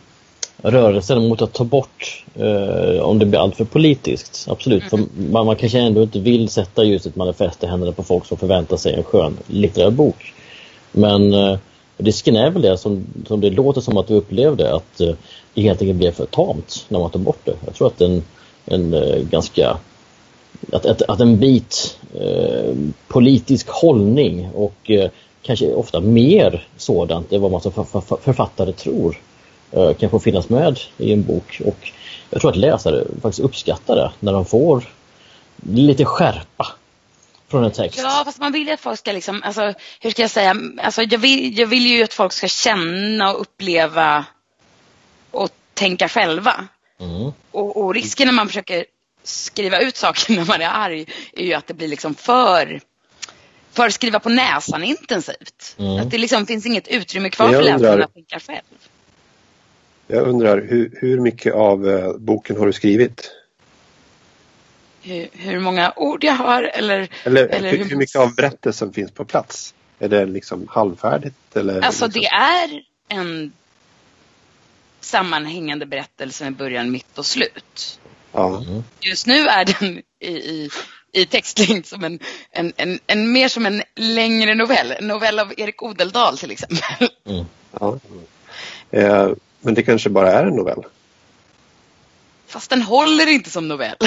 rörelsen 0.58 1.28
mot 1.28 1.42
att 1.42 1.54
ta 1.54 1.64
bort 1.64 2.26
uh, 2.40 3.02
om 3.02 3.20
det 3.20 3.26
blir 3.26 3.40
alltför 3.40 3.66
politiskt. 3.66 4.46
Absolut, 4.50 4.94
mm. 4.94 5.10
för 5.10 5.22
man, 5.32 5.46
man 5.46 5.56
kanske 5.56 5.80
ändå 5.80 6.04
inte 6.04 6.20
vill 6.20 6.50
sätta 6.50 6.84
just 6.84 7.06
ett 7.06 7.16
manifest 7.16 7.64
i 7.64 7.68
händerna 7.68 7.92
på 7.92 8.04
folk 8.04 8.26
som 8.26 8.38
förväntar 8.38 8.78
sig 8.78 8.94
en 8.94 9.04
skön 9.04 9.38
litterär 9.48 9.92
bok. 9.92 10.34
Men 10.92 11.34
uh, 11.34 11.58
risken 12.02 12.36
är 12.36 12.50
väl 12.50 12.62
det 12.62 12.78
som, 12.78 13.06
som 13.28 13.42
det 13.42 13.50
låter 13.50 13.82
som 13.82 13.98
att 13.98 14.08
du 14.08 14.14
upplevde 14.14 14.76
att 14.76 15.02
eh, 15.02 15.14
det 15.54 15.62
helt 15.62 15.82
enkelt 15.82 16.00
blev 16.00 16.12
för 16.12 16.26
tamt 16.26 16.86
när 16.90 17.00
man 17.00 17.12
tog 17.12 17.22
bort 17.22 17.46
det. 17.46 17.56
Jag 17.66 17.76
tror 17.76 17.88
att 17.88 18.02
en, 18.02 18.24
en 18.66 18.94
eh, 18.94 19.20
ganska 19.22 19.78
att, 20.72 20.86
att, 20.86 21.02
att 21.02 21.20
en 21.20 21.40
bit 21.40 22.00
eh, 22.14 22.76
politisk 23.08 23.68
hållning 23.70 24.50
och 24.56 24.92
eh, 24.92 25.10
kanske 25.42 25.74
ofta 25.74 26.00
mer 26.00 26.68
sådant 26.78 27.34
än 27.34 27.42
vad 27.42 27.52
man 27.52 27.62
som 27.62 27.72
författare 28.22 28.72
tror 28.72 29.18
eh, 29.72 29.94
kan 29.94 30.10
få 30.10 30.20
finnas 30.20 30.50
med 30.50 30.80
i 30.98 31.14
en 31.14 31.24
bok. 31.24 31.62
Och 31.66 31.92
jag 32.30 32.42
tror 32.42 32.52
att 32.52 32.58
läsare 32.58 33.04
faktiskt 33.22 33.46
uppskattar 33.46 33.96
det 33.96 34.12
när 34.20 34.34
de 34.34 34.46
får 34.46 34.94
lite 35.64 36.06
skärpa 36.06 36.68
från 37.52 37.64
en 37.64 37.72
text. 37.72 38.00
Ja, 38.04 38.22
fast 38.26 38.40
man 38.40 38.52
vill 38.52 38.68
ju 38.68 38.74
att 38.74 38.80
folk 38.80 39.00
ska 39.00 39.12
liksom, 39.12 39.44
alltså, 39.44 39.74
hur 40.00 40.10
ska 40.10 40.22
jag 40.22 40.32
säga, 40.32 40.56
alltså, 40.82 41.02
jag, 41.04 41.20
vill, 41.20 41.60
jag 41.60 41.68
vill 41.68 41.88
ju 41.88 42.04
att 42.04 42.14
folk 42.14 42.34
ska 42.34 42.48
känna 42.48 43.34
och 43.34 43.42
uppleva 43.42 44.26
och 45.32 45.50
tänka 45.74 46.10
själva. 46.10 46.68
Mm. 47.00 47.32
Och, 47.52 47.78
och 47.78 47.94
risken 47.94 48.28
när 48.28 48.34
man 48.34 48.48
försöker 48.48 48.86
skriva 49.24 49.80
ut 49.80 49.98
saker 49.98 50.34
när 50.36 50.46
man 50.46 50.62
är 50.62 50.70
arg 50.70 51.06
är 51.34 51.44
ju 51.44 51.54
att 51.54 51.68
det 51.68 51.74
blir 51.74 51.88
liksom 51.88 52.16
för 52.16 52.82
för 53.74 53.88
att 53.88 53.94
skriva 53.94 54.20
på 54.20 54.30
näsan 54.30 54.84
intensivt. 54.84 55.76
Mm. 55.80 56.00
Att 56.00 56.12
det 56.12 56.18
liksom 56.18 56.46
finns 56.46 56.66
inget 56.66 56.88
utrymme 56.88 57.30
kvar 57.30 57.54
för 57.54 57.62
läsaren 57.62 58.04
att 58.04 58.14
tänka 58.14 58.40
själv. 58.40 58.62
Jag 60.08 60.28
undrar, 60.28 60.62
hur, 60.70 60.98
hur 61.02 61.20
mycket 61.20 61.54
av 61.54 61.88
uh, 61.88 62.18
boken 62.18 62.58
har 62.58 62.66
du 62.66 62.74
skrivit? 62.74 63.32
Hur, 65.02 65.28
hur, 65.34 65.60
många 65.60 65.94
ord 65.96 66.24
jag 66.24 66.34
har 66.34 66.64
eller... 66.64 67.08
Eller, 67.24 67.48
eller 67.48 67.72
hur, 67.72 67.86
hur, 67.86 67.96
mycket 67.96 68.16
av 68.16 68.36
berättelsen 68.36 68.94
finns 68.94 69.12
på 69.12 69.26
plats? 69.26 69.74
Är 70.00 70.10
det 70.10 70.26
liksom 70.26 70.68
halvfärdigt? 70.70 71.56
Eller 71.56 71.82
alltså 71.82 72.06
liksom? 72.06 72.22
det 72.22 72.28
är 72.28 72.84
en 73.08 73.54
sammanhängande 75.00 75.86
berättelse 75.86 76.44
med 76.44 76.56
början, 76.56 76.92
mitt 76.92 77.18
och 77.18 77.26
slut. 77.26 78.00
Ja. 78.32 78.64
Just 79.00 79.28
nu 79.28 79.48
är 79.48 79.66
den 79.66 80.02
i, 80.20 80.32
i, 80.32 80.70
i 81.12 81.26
textlängd 81.26 81.86
som 81.86 82.04
en, 82.04 82.20
en, 82.52 82.74
en, 82.78 83.00
en, 83.08 83.32
mer 83.32 83.48
som 83.48 83.66
en 83.66 83.84
längre 83.96 84.56
novell. 84.56 84.92
En 84.92 85.08
novell 85.08 85.40
av 85.40 85.54
Erik 85.58 85.84
Odeldal 85.84 86.38
till 86.38 86.52
exempel. 86.52 87.10
Mm. 87.26 87.46
Ja. 87.80 88.00
Eh, 88.92 89.30
men 89.60 89.74
det 89.74 89.84
kanske 89.84 90.10
bara 90.10 90.32
är 90.32 90.46
en 90.46 90.56
novell? 90.56 90.84
Fast 92.48 92.70
den 92.70 92.82
håller 92.82 93.28
inte 93.28 93.50
som 93.50 93.68
novell. 93.68 93.98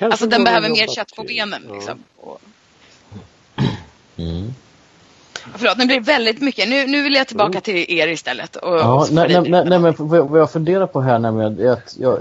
Alltså 0.00 0.26
den 0.26 0.44
behöver 0.44 0.68
mer 0.68 0.86
kött 0.86 1.16
på 1.16 1.22
benen. 1.22 1.62
Ja. 1.68 1.74
Liksom. 1.74 1.98
Och... 2.20 2.40
Mm. 4.16 4.54
Förlåt, 5.54 5.78
nu 5.78 5.86
blir 5.86 5.96
det 5.96 6.06
väldigt 6.06 6.42
mycket. 6.42 6.68
Nu, 6.68 6.86
nu 6.86 7.02
vill 7.02 7.14
jag 7.14 7.28
tillbaka 7.28 7.50
mm. 7.50 7.60
till 7.60 7.98
er 7.98 8.08
istället. 8.08 8.56
Och, 8.56 8.76
ja, 8.76 9.06
nej, 9.10 9.28
nej, 9.28 9.50
nej, 9.50 9.64
nej, 9.66 9.78
men 9.78 9.94
vad 9.98 10.40
jag 10.40 10.50
funderar 10.50 10.86
på 10.86 11.00
här 11.00 11.18
nämligen 11.18 11.60
är 11.60 11.70
att 11.70 11.96
jag, 11.98 12.18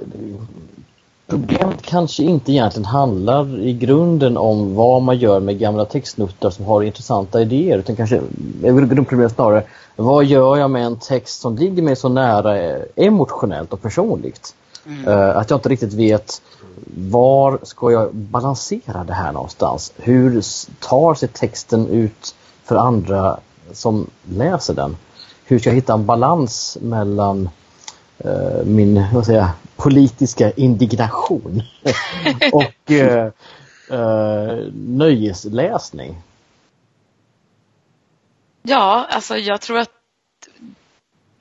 problemet 1.28 1.82
kanske 1.82 2.24
inte 2.24 2.52
egentligen 2.52 2.86
handlar 2.86 3.60
i 3.60 3.74
grunden 3.74 4.38
om 4.38 4.76
vad 4.76 5.02
man 5.02 5.18
gör 5.18 5.40
med 5.40 5.60
gamla 5.60 5.86
textnuttar 5.86 6.50
som 6.50 6.66
har 6.66 6.84
intressanta 6.84 7.42
idéer 7.42 7.78
utan 7.78 7.96
kanske 7.96 8.22
grundproblemet 8.62 9.36
snarare 9.36 9.64
vad 9.96 10.26
gör 10.26 10.58
jag 10.58 10.72
med 10.72 10.86
en 10.86 11.00
text 11.00 11.42
som 11.42 11.56
ligger 11.58 11.84
mig 11.84 11.96
så 11.96 12.10
nära 12.10 12.78
emotionellt 12.96 13.74
och 13.74 13.82
personligt? 13.82 14.56
Mm. 14.86 15.08
Uh, 15.08 15.38
att 15.38 15.50
jag 15.50 15.58
inte 15.58 15.70
riktigt 15.70 15.94
vet 15.94 16.42
var 16.98 17.60
ska 17.64 17.92
jag 17.92 18.16
balansera 18.16 19.04
det 19.04 19.14
här 19.14 19.32
någonstans? 19.32 19.94
Hur 19.98 20.42
tar 20.80 21.16
sig 21.16 21.30
texten 21.30 21.88
ut 21.88 22.36
för 22.64 22.76
andra 22.76 23.40
som 23.72 24.10
läser 24.24 24.74
den. 24.74 24.98
Hur 25.46 25.60
ska 25.60 25.70
jag 25.70 25.76
hitta 25.76 25.94
en 25.94 26.06
balans 26.06 26.78
mellan 26.82 27.50
eh, 28.18 28.66
min 28.66 29.06
vad 29.14 29.26
säger, 29.26 29.48
politiska 29.76 30.52
indignation 30.52 31.64
och 32.54 32.92
eh, 32.92 33.32
eh, 33.90 34.58
nöjesläsning? 34.74 36.22
Ja, 38.62 39.08
alltså 39.10 39.38
jag 39.38 39.62
tror 39.62 39.80
att 39.80 39.90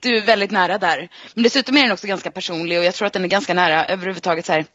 du 0.00 0.16
är 0.16 0.26
väldigt 0.26 0.50
nära 0.50 0.78
där. 0.78 1.08
Men 1.34 1.42
dessutom 1.42 1.76
är 1.76 1.82
den 1.82 1.92
också 1.92 2.06
ganska 2.06 2.30
personlig 2.30 2.78
och 2.78 2.84
jag 2.84 2.94
tror 2.94 3.06
att 3.06 3.12
den 3.12 3.24
är 3.24 3.28
ganska 3.28 3.54
nära 3.54 3.84
överhuvudtaget 3.84 4.46
så 4.46 4.52
här 4.52 4.66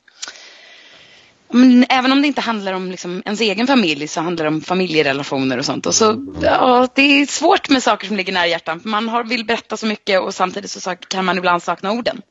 men 1.50 1.86
även 1.90 2.12
om 2.12 2.22
det 2.22 2.28
inte 2.28 2.42
handlar 2.42 2.74
om 2.74 2.92
liksom 2.92 3.22
ens 3.26 3.42
egen 3.42 3.68
familj 3.68 4.08
så 4.08 4.22
handlar 4.22 4.46
det 4.46 4.50
om 4.50 4.62
familjerelationer 4.62 5.58
och 5.58 5.66
sånt. 5.66 5.86
Och 5.86 5.96
så, 5.96 6.26
ja, 6.42 6.88
det 6.96 7.02
är 7.02 7.26
svårt 7.26 7.70
med 7.70 7.84
saker 7.84 8.08
som 8.08 8.18
ligger 8.18 8.34
nära 8.34 8.48
hjärtan. 8.48 8.82
Man 8.84 9.10
har, 9.10 9.24
vill 9.24 9.46
berätta 9.46 9.78
så 9.78 9.86
mycket 9.86 10.22
och 10.22 10.34
samtidigt 10.34 10.72
så 10.72 10.96
kan 10.96 11.26
man 11.26 11.38
ibland 11.38 11.64
sakna 11.64 11.92
orden. 11.92 12.22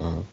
Mm. 0.00 0.24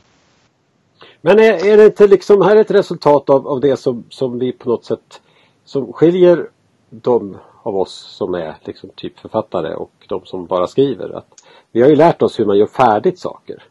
Men 1.22 1.40
är, 1.40 1.66
är 1.66 1.78
det 1.78 1.86
inte 1.86 2.08
liksom 2.08 2.42
här 2.42 2.56
är 2.56 2.62
ett 2.62 2.72
resultat 2.72 3.30
av, 3.30 3.48
av 3.48 3.62
det 3.62 3.78
som, 3.78 4.04
som 4.10 4.40
vi 4.40 4.52
på 4.52 4.70
något 4.70 4.86
sätt 4.86 5.22
som 5.66 5.94
skiljer 5.94 6.50
de 6.90 7.38
av 7.64 7.78
oss 7.78 7.94
som 8.18 8.34
är 8.34 8.58
liksom 8.64 8.90
typ 8.96 9.20
författare 9.20 9.74
och 9.74 9.92
de 10.08 10.26
som 10.26 10.46
bara 10.46 10.68
skriver. 10.68 11.18
Att 11.18 11.28
vi 11.72 11.82
har 11.82 11.90
ju 11.90 11.96
lärt 11.96 12.22
oss 12.22 12.40
hur 12.40 12.46
man 12.46 12.58
gör 12.58 12.68
färdigt 12.68 13.20
saker. 13.20 13.64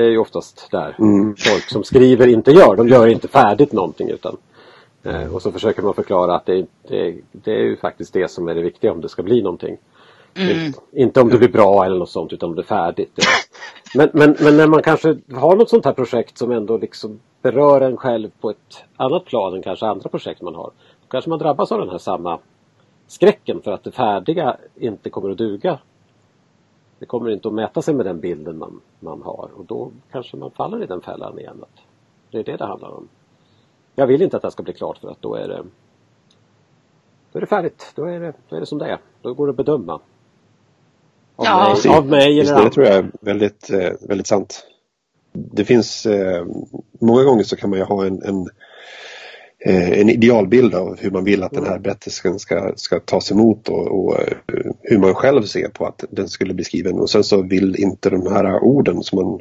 Det 0.00 0.06
är 0.06 0.10
ju 0.10 0.18
oftast 0.18 0.70
där 0.70 0.96
mm. 0.98 1.36
folk 1.38 1.68
som 1.68 1.84
skriver 1.84 2.26
inte 2.26 2.50
gör. 2.50 2.76
De 2.76 2.88
gör 2.88 3.06
inte 3.06 3.28
färdigt 3.28 3.72
någonting 3.72 4.10
utan 4.10 4.36
eh, 5.02 5.34
och 5.34 5.42
så 5.42 5.52
försöker 5.52 5.82
man 5.82 5.94
förklara 5.94 6.34
att 6.34 6.46
det, 6.46 6.66
det, 6.88 7.16
det, 7.32 7.52
är 7.52 7.64
ju 7.64 7.76
faktiskt 7.76 8.12
det 8.12 8.30
som 8.30 8.48
är 8.48 8.54
det 8.54 8.62
viktiga 8.62 8.92
om 8.92 9.00
det 9.00 9.08
ska 9.08 9.22
bli 9.22 9.42
någonting. 9.42 9.76
Mm. 10.34 10.66
Inte, 10.66 10.80
inte 10.92 11.20
om 11.20 11.28
det 11.28 11.38
blir 11.38 11.48
bra 11.48 11.84
eller 11.84 11.98
något 11.98 12.10
sånt 12.10 12.32
utan 12.32 12.48
om 12.48 12.56
det 12.56 12.62
är 12.62 12.64
färdigt. 12.64 13.18
Men, 13.94 14.10
men, 14.12 14.36
men 14.40 14.56
när 14.56 14.66
man 14.66 14.82
kanske 14.82 15.16
har 15.34 15.56
något 15.56 15.70
sånt 15.70 15.84
här 15.84 15.92
projekt 15.92 16.38
som 16.38 16.50
ändå 16.50 16.76
liksom 16.76 17.20
berör 17.42 17.80
en 17.80 17.96
själv 17.96 18.30
på 18.40 18.50
ett 18.50 18.84
annat 18.96 19.24
plan 19.24 19.54
än 19.54 19.62
kanske 19.62 19.86
andra 19.86 20.08
projekt 20.08 20.42
man 20.42 20.54
har. 20.54 20.70
Då 21.00 21.08
kanske 21.08 21.30
man 21.30 21.38
drabbas 21.38 21.72
av 21.72 21.78
den 21.78 21.88
här 21.88 21.98
samma 21.98 22.38
skräcken 23.06 23.60
för 23.62 23.72
att 23.72 23.84
det 23.84 23.90
färdiga 23.90 24.56
inte 24.76 25.10
kommer 25.10 25.30
att 25.30 25.38
duga 25.38 25.78
det 27.00 27.06
kommer 27.06 27.30
inte 27.30 27.48
att 27.48 27.54
mäta 27.54 27.82
sig 27.82 27.94
med 27.94 28.06
den 28.06 28.20
bilden 28.20 28.58
man, 28.58 28.80
man 29.00 29.22
har 29.22 29.50
och 29.56 29.64
då 29.64 29.90
kanske 30.12 30.36
man 30.36 30.50
faller 30.50 30.82
i 30.82 30.86
den 30.86 31.00
fällan 31.00 31.38
igen. 31.38 31.58
Att 31.62 31.80
det 32.30 32.38
är 32.38 32.44
det 32.44 32.56
det 32.56 32.66
handlar 32.66 32.90
om. 32.90 33.08
Jag 33.94 34.06
vill 34.06 34.22
inte 34.22 34.36
att 34.36 34.42
det 34.42 34.50
ska 34.50 34.62
bli 34.62 34.72
klart 34.72 34.98
för 34.98 35.10
att 35.10 35.22
då 35.22 35.34
är 35.34 35.48
det 35.48 35.62
då 37.32 37.38
är 37.38 37.40
det 37.40 37.46
färdigt. 37.46 37.92
Då 37.94 38.04
är 38.04 38.20
det, 38.20 38.32
då 38.48 38.56
är 38.56 38.60
det 38.60 38.66
som 38.66 38.78
det 38.78 38.86
är. 38.86 38.98
Då 39.22 39.34
går 39.34 39.46
det 39.46 39.50
att 39.50 39.56
bedöma. 39.56 39.92
Av 41.36 41.46
ja. 41.46 41.76
mig, 41.84 41.96
av 41.96 42.06
mig 42.06 42.40
eller 42.40 42.64
Det 42.64 42.70
tror 42.70 42.86
jag 42.86 42.96
är 42.96 43.10
väldigt, 43.20 43.70
eh, 43.70 43.92
väldigt 44.00 44.26
sant. 44.26 44.66
Det 45.32 45.64
finns 45.64 46.06
eh, 46.06 46.46
många 47.00 47.24
gånger 47.24 47.42
så 47.42 47.56
kan 47.56 47.70
man 47.70 47.78
ju 47.78 47.84
ha 47.84 48.06
en, 48.06 48.22
en 48.22 48.48
en 49.64 50.08
idealbild 50.08 50.74
av 50.74 50.96
hur 51.00 51.10
man 51.10 51.24
vill 51.24 51.42
att 51.42 51.52
den 51.52 51.64
här 51.64 51.70
mm. 51.70 51.82
berättelsen 51.82 52.38
ska, 52.38 52.72
ska 52.76 53.00
tas 53.00 53.32
emot 53.32 53.68
och, 53.68 54.04
och, 54.04 54.20
eh, 54.20 54.36
hur 54.80 54.98
man 54.98 55.14
själv 55.14 55.42
ser 55.42 55.68
på 55.68 55.86
att 55.86 56.04
den 56.10 56.28
skulle 56.28 56.54
bli 56.54 56.64
skriven. 56.64 57.00
Och 57.00 57.10
sen 57.10 57.24
så 57.24 57.42
vill 57.42 57.76
inte 57.76 58.10
de 58.10 58.26
här 58.26 58.64
orden 58.64 59.02
som 59.02 59.24
man 59.24 59.40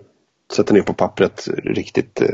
sätter 0.56 0.74
ner 0.74 0.82
på 0.82 0.94
pappret 0.94 1.48
riktigt 1.64 2.22
eh, 2.22 2.30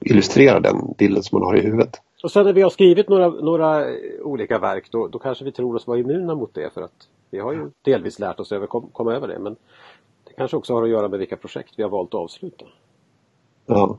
illustrera 0.00 0.60
den 0.60 0.94
bilden 0.98 1.22
som 1.22 1.38
man 1.38 1.48
har 1.48 1.56
i 1.56 1.60
huvudet. 1.60 2.00
Och 2.22 2.30
sen 2.30 2.44
när 2.44 2.52
vi 2.52 2.62
har 2.62 2.70
skrivit 2.70 3.08
några, 3.08 3.28
några 3.28 3.86
olika 4.22 4.58
verk 4.58 4.88
då, 4.90 5.08
då 5.08 5.18
kanske 5.18 5.44
vi 5.44 5.52
tror 5.52 5.76
oss 5.76 5.86
vara 5.86 5.98
immuna 5.98 6.34
mot 6.34 6.54
det 6.54 6.74
för 6.74 6.82
att 6.82 7.08
vi 7.30 7.38
har 7.38 7.52
ju 7.52 7.70
delvis 7.82 8.18
lärt 8.18 8.40
oss 8.40 8.52
att 8.52 8.68
kom, 8.68 8.88
komma 8.92 9.14
över 9.14 9.28
det 9.28 9.38
men 9.38 9.56
det 10.24 10.32
kanske 10.36 10.56
också 10.56 10.74
har 10.74 10.82
att 10.82 10.88
göra 10.88 11.08
med 11.08 11.18
vilka 11.18 11.36
projekt 11.36 11.74
vi 11.76 11.82
har 11.82 11.90
valt 11.90 12.14
att 12.14 12.20
avsluta. 12.20 12.64
Ja. 13.66 13.98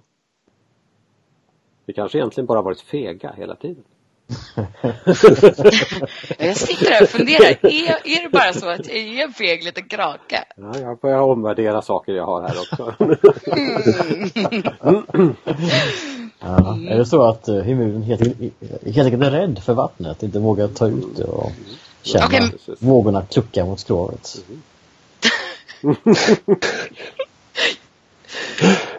Vi 1.86 1.94
kanske 1.94 2.18
egentligen 2.18 2.46
bara 2.46 2.62
varit 2.62 2.82
fega 2.82 3.34
hela 3.38 3.56
tiden. 3.56 3.84
jag 6.38 6.58
sitter 6.58 6.92
här 6.92 7.04
och 7.04 7.10
funderar, 7.10 7.46
är, 7.46 8.08
är 8.08 8.24
det 8.24 8.30
bara 8.32 8.54
så 8.54 8.70
att 8.70 8.88
jag 8.88 8.98
är 8.98 9.24
en 9.24 9.34
feg 9.34 9.64
liten 9.64 9.88
kraka? 9.88 10.44
Ja, 10.56 10.80
jag 10.80 11.00
börjar 11.00 11.20
omvärdera 11.20 11.82
saker 11.82 12.14
jag 12.14 12.26
har 12.26 12.42
här 12.42 12.56
också. 12.60 12.96
Mm. 13.00 13.18
ja, 16.40 16.78
är 16.90 16.98
det 16.98 17.06
så 17.06 17.24
att 17.24 17.50
uh, 17.50 17.62
Himulen 17.62 18.04
helt, 18.04 18.22
helt 18.86 18.98
enkelt 18.98 19.24
är 19.24 19.32
rädd 19.32 19.60
för 19.60 19.74
vattnet, 19.74 20.24
inte 20.24 20.40
vågar 20.40 20.68
ta 20.68 20.88
ut 20.88 21.18
det 21.18 21.24
och 21.24 21.52
känna 22.02 22.26
okay. 22.26 22.50
vågorna 22.80 23.26
klucka 23.26 23.66
mot 23.66 23.80
skrovet? 23.80 24.44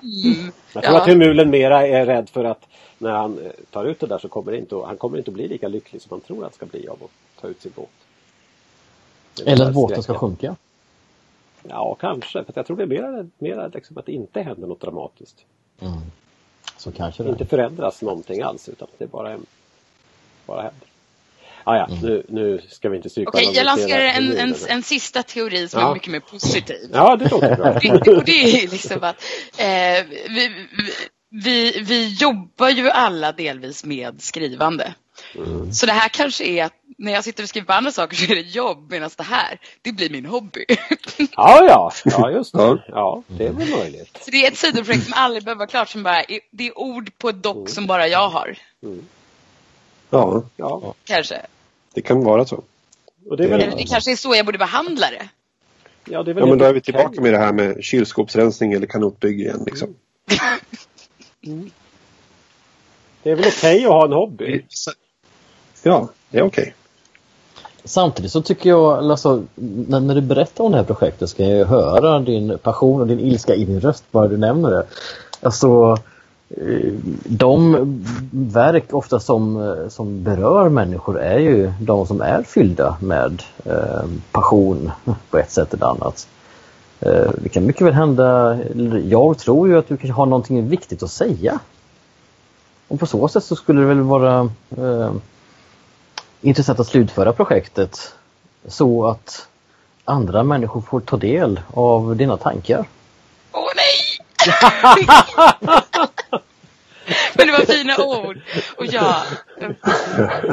Mm. 0.03 0.53
Jag 0.73 0.83
tror 0.83 0.95
ja. 0.95 1.03
att 1.03 1.09
Himulen 1.09 1.51
mera 1.51 1.87
är 1.87 2.07
rädd 2.07 2.31
för 2.31 2.45
att 2.45 2.69
när 2.99 3.11
han 3.11 3.39
eh, 3.39 3.51
tar 3.71 3.85
ut 3.85 4.01
det 4.01 4.07
där 4.07 4.19
så 4.19 4.29
kommer 4.29 4.53
det 4.53 4.59
inte, 4.59 4.77
han 4.77 4.97
kommer 4.97 5.19
inte 5.19 5.31
att 5.31 5.35
bli 5.35 5.49
lika 5.49 5.69
lycklig 5.69 6.03
som 6.03 6.11
han 6.11 6.21
tror 6.21 6.45
att 6.45 6.51
det 6.51 6.57
ska 6.57 6.67
bli 6.67 6.89
av 6.89 6.99
att 7.05 7.41
ta 7.41 7.49
ut 7.49 7.63
sin 7.63 7.73
båt. 7.75 7.89
Eller 9.47 9.67
att 9.67 9.75
båten 9.75 10.03
ska 10.03 10.15
sjunka? 10.15 10.57
Ja, 11.69 11.97
kanske. 12.01 12.45
För 12.45 12.53
jag 12.55 12.67
tror 12.67 12.77
det 12.77 12.83
är 12.83 12.87
mer, 12.87 13.29
mer 13.39 13.71
liksom 13.75 13.99
att 13.99 14.07
det 14.07 14.13
inte 14.13 14.41
händer 14.41 14.69
något 14.69 14.81
dramatiskt. 14.81 15.45
Mm. 15.81 15.99
Så 16.77 16.93
kanske 16.93 17.23
det. 17.23 17.31
Inte 17.31 17.47
förändras 17.47 18.03
någonting 18.03 18.43
alls 18.43 18.69
utan 18.69 18.89
det 18.99 19.07
bara, 19.07 19.39
bara 20.47 20.63
händer. 20.63 20.89
Ah, 21.65 21.77
ja, 21.77 21.87
mm. 21.87 22.01
nu, 22.03 22.27
nu 22.29 22.61
ska 22.69 22.89
vi 22.89 22.97
inte 22.97 23.11
stryka 23.11 23.29
Okej, 23.29 23.47
okay, 23.47 23.57
jag 23.57 23.65
lanserar 23.65 24.05
en, 24.05 24.37
en, 24.37 24.55
en, 24.69 24.83
sista 24.83 25.23
teori 25.23 25.69
som 25.69 25.81
ja. 25.81 25.91
är 25.91 25.95
mycket 25.95 26.11
mer 26.13 26.21
positiv. 26.21 26.91
Ja, 26.93 27.17
det 27.17 27.31
låter 27.31 27.57
bra. 27.57 28.17
och 28.17 28.25
det 28.25 28.65
är 28.65 28.69
liksom 28.69 29.03
att 29.03 29.25
eh, 29.59 30.07
vi, 30.29 30.67
vi, 31.31 31.81
vi 31.81 32.15
jobbar 32.15 32.69
ju 32.69 32.91
alla 32.91 33.33
delvis 33.33 33.85
med 33.85 34.23
skrivande. 34.23 34.95
Mm. 35.35 35.73
Så 35.73 35.87
det 35.87 35.93
här 35.93 36.09
kanske 36.09 36.45
är 36.45 36.65
att 36.65 36.73
när 36.99 37.13
jag 37.13 37.25
sitter 37.25 37.43
och 37.43 37.49
skriver 37.49 37.67
på 37.67 37.73
andra 37.73 37.93
saker 37.93 38.17
så 38.17 38.25
är 38.25 38.35
det 38.35 38.41
jobb 38.41 38.91
medan 38.91 39.11
det 39.17 39.23
här, 39.23 39.61
det 39.83 39.93
blir 39.93 40.11
min 40.11 40.27
hobby. 40.27 40.65
Ja, 41.37 41.65
ja, 41.65 41.93
ja 42.05 42.31
just 42.31 42.53
det. 42.53 42.83
Ja, 42.89 43.23
det 43.27 43.47
är 43.47 43.53
väl 43.53 43.71
möjligt. 43.71 44.19
Så 44.25 44.31
det 44.31 44.47
är 44.47 44.51
ett 44.53 44.59
sidoprojekt 44.59 45.05
som 45.05 45.13
aldrig 45.17 45.45
behöver 45.45 45.59
vara 45.59 45.69
klart 45.69 45.89
som 45.89 46.03
bara 46.03 46.23
är, 46.23 46.41
det 46.51 46.67
är 46.67 46.79
ord 46.79 47.19
på 47.19 47.29
ett 47.29 47.43
dock 47.43 47.57
mm. 47.57 47.69
som 47.69 47.87
bara 47.87 48.09
jag 48.09 48.29
har. 48.29 48.59
Mm. 48.83 49.07
Ja. 50.11 50.43
ja, 50.57 50.95
kanske. 51.05 51.47
Det 51.95 52.03
kan 52.03 52.25
vara 52.25 52.45
så. 52.45 52.63
Och 53.31 53.37
det, 53.37 53.45
är 53.45 53.49
väl... 53.49 53.61
Eller 53.61 53.77
det 53.77 53.85
kanske 53.85 54.13
är 54.13 54.17
så 54.17 54.35
jag 54.35 54.47
borde 54.47 54.59
behandla 54.59 55.07
det. 55.11 55.29
Ja, 56.05 56.23
det 56.23 56.31
är 56.31 56.35
väl 56.35 56.43
ja 56.43 56.47
men 56.47 56.59
då 56.59 56.65
är 56.65 56.73
vi 56.73 56.81
tillbaka 56.81 57.21
med 57.21 57.33
det 57.33 57.39
här 57.39 57.53
med 57.53 57.85
kylskåpsrensning 57.85 58.73
eller 58.73 58.87
kanotbygge 58.87 59.45
igen. 59.45 59.63
Liksom. 59.67 59.95
Mm. 61.47 61.71
Det 63.23 63.31
är 63.31 63.37
väl 63.37 63.45
okej 63.49 63.77
okay 63.77 63.85
att 63.85 63.91
ha 63.91 64.05
en 64.05 64.13
hobby? 64.13 64.65
Ja, 65.83 66.09
det 66.31 66.39
är 66.39 66.43
okej. 66.43 66.63
Okay. 66.63 66.73
Samtidigt 67.85 68.33
så 68.33 68.43
tycker 68.43 68.71
jag, 68.71 69.11
alltså, 69.11 69.43
när, 69.55 70.01
när, 70.01 70.15
du 70.15 70.21
berättar 70.21 70.65
om 70.65 70.73
det 70.73 70.79
här 70.79 70.85
projektet 70.85 71.29
ska 71.29 71.45
jag 71.45 71.67
höra 71.67 72.19
din 72.19 72.59
passion 72.59 73.01
och 73.01 73.07
din 73.07 73.21
ilska 73.21 73.55
i 73.55 73.65
din 73.65 73.81
röst 73.81 74.05
bara 74.11 74.29
du 74.29 74.37
nämner 74.37 74.71
det. 74.71 74.87
Alltså, 75.41 75.97
Eh, 76.49 76.93
de 77.25 77.77
verk 78.31 78.85
ofta 78.93 79.21
som, 79.21 79.63
eh, 79.63 79.89
som 79.89 80.23
berör 80.23 80.69
människor 80.69 81.21
är 81.21 81.39
ju 81.39 81.73
de 81.81 82.07
som 82.07 82.21
är 82.21 82.43
fyllda 82.43 82.97
med 83.01 83.43
eh, 83.65 84.05
passion 84.33 84.91
på 85.31 85.39
ett 85.39 85.51
sätt 85.51 85.75
eller 85.75 85.87
annat. 85.87 86.29
Det 87.39 87.49
kan 87.53 87.67
mycket 87.67 87.83
väl 87.87 87.95
hända, 87.95 88.59
jag 89.05 89.39
tror 89.39 89.69
ju 89.69 89.79
att 89.79 89.89
du 89.89 89.97
kanske 89.97 90.13
har 90.13 90.27
någonting 90.27 90.69
viktigt 90.69 91.03
att 91.03 91.11
säga. 91.11 91.61
Och 92.89 93.01
på 93.01 93.07
så 93.07 93.29
sätt 93.29 93.45
så 93.45 93.57
skulle 93.57 93.81
det 93.81 93.87
väl 93.87 94.01
vara 94.01 94.51
eh, 94.77 95.13
intressant 96.41 96.81
att 96.81 96.87
slutföra 96.87 97.33
projektet 97.33 98.15
så 98.67 99.07
att 99.07 99.49
andra 100.05 100.43
människor 100.43 100.81
får 100.81 101.01
ta 101.01 101.17
del 101.17 101.61
av 101.73 102.17
dina 102.17 102.37
tankar. 102.37 102.87
Men 107.35 107.47
det 107.47 107.53
var 107.53 107.67
fina 107.67 107.97
ord. 108.05 108.41
Och 108.77 108.87
ja, 108.87 109.23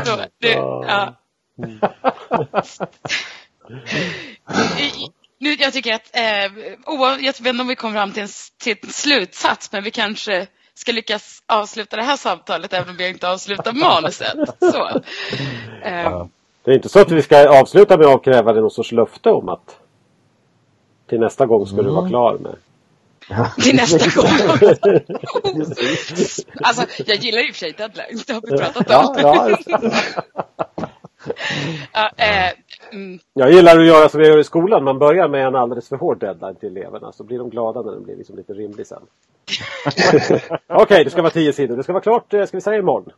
så, 0.05 0.17
det, 0.39 0.51
ja. 0.51 1.15
Nu, 5.37 5.53
jag 5.53 5.73
tycker 5.73 5.93
att, 5.93 6.15
eh, 6.15 6.23
jag 6.87 7.17
vet 7.17 7.39
inte 7.39 7.61
om 7.61 7.67
vi 7.67 7.75
kommer 7.75 7.93
fram 7.93 8.11
till 8.11 8.23
en, 8.23 8.29
till 8.63 8.77
en 8.81 8.89
slutsats, 8.89 9.71
men 9.71 9.83
vi 9.83 9.91
kanske 9.91 10.47
ska 10.73 10.91
lyckas 10.91 11.43
avsluta 11.45 11.95
det 11.95 12.03
här 12.03 12.17
samtalet 12.17 12.73
även 12.73 12.89
om 12.89 12.97
vi 12.97 13.09
inte 13.09 13.29
avslutar 13.29 13.73
manuset. 13.73 14.37
Så. 14.59 14.87
Eh. 15.83 16.25
Det 16.63 16.71
är 16.71 16.75
inte 16.75 16.89
så 16.89 16.99
att 16.99 17.11
vi 17.11 17.21
ska 17.21 17.59
avsluta 17.59 17.97
med 17.97 18.07
att 18.07 18.13
avkräva 18.13 18.53
dig 18.53 18.61
någon 18.61 18.71
sorts 18.71 18.91
löfte 18.91 19.29
om 19.29 19.49
att 19.49 19.79
till 21.07 21.19
nästa 21.19 21.45
gång 21.45 21.65
ska 21.65 21.73
mm. 21.73 21.85
du 21.85 21.91
vara 21.91 21.99
mm. 21.99 22.09
klar 22.09 22.37
med 22.37 22.55
till 23.61 23.75
nästa 23.75 24.21
gång. 24.21 24.29
alltså, 26.61 26.85
jag 27.05 27.17
gillar 27.17 27.47
i 27.47 27.51
och 27.51 27.55
för 27.55 27.59
sig 27.59 27.71
deadlines, 27.71 28.25
det 28.25 28.33
har 28.33 28.41
vi 28.41 28.57
pratat 28.57 28.89
om. 28.89 29.15
Ja, 29.17 29.57
ja. 31.93 32.11
eh, 32.17 32.51
mm. 32.91 33.19
Jag 33.33 33.51
gillar 33.51 33.79
att 33.79 33.85
göra 33.85 34.09
som 34.09 34.21
jag 34.21 34.29
gör 34.29 34.39
i 34.39 34.43
skolan. 34.43 34.83
Man 34.83 34.99
börjar 34.99 35.27
med 35.27 35.47
en 35.47 35.55
alldeles 35.55 35.89
för 35.89 35.95
hård 35.95 36.19
deadline 36.19 36.55
till 36.55 36.77
eleverna 36.77 37.11
så 37.11 37.23
blir 37.23 37.37
de 37.37 37.49
glada 37.49 37.81
när 37.81 37.91
den 37.91 38.03
blir 38.03 38.15
liksom 38.15 38.35
lite 38.35 38.53
rimlig 38.53 38.87
sen. 38.87 39.01
Okej, 39.85 40.59
okay, 40.83 41.03
det 41.03 41.09
ska 41.09 41.21
vara 41.21 41.31
tio 41.31 41.53
sidor. 41.53 41.77
Det 41.77 41.83
ska 41.83 41.93
vara 41.93 42.03
klart, 42.03 42.33
eh, 42.33 42.45
ska 42.45 42.57
vi 42.57 42.61
säga 42.61 42.77
imorgon? 42.77 43.11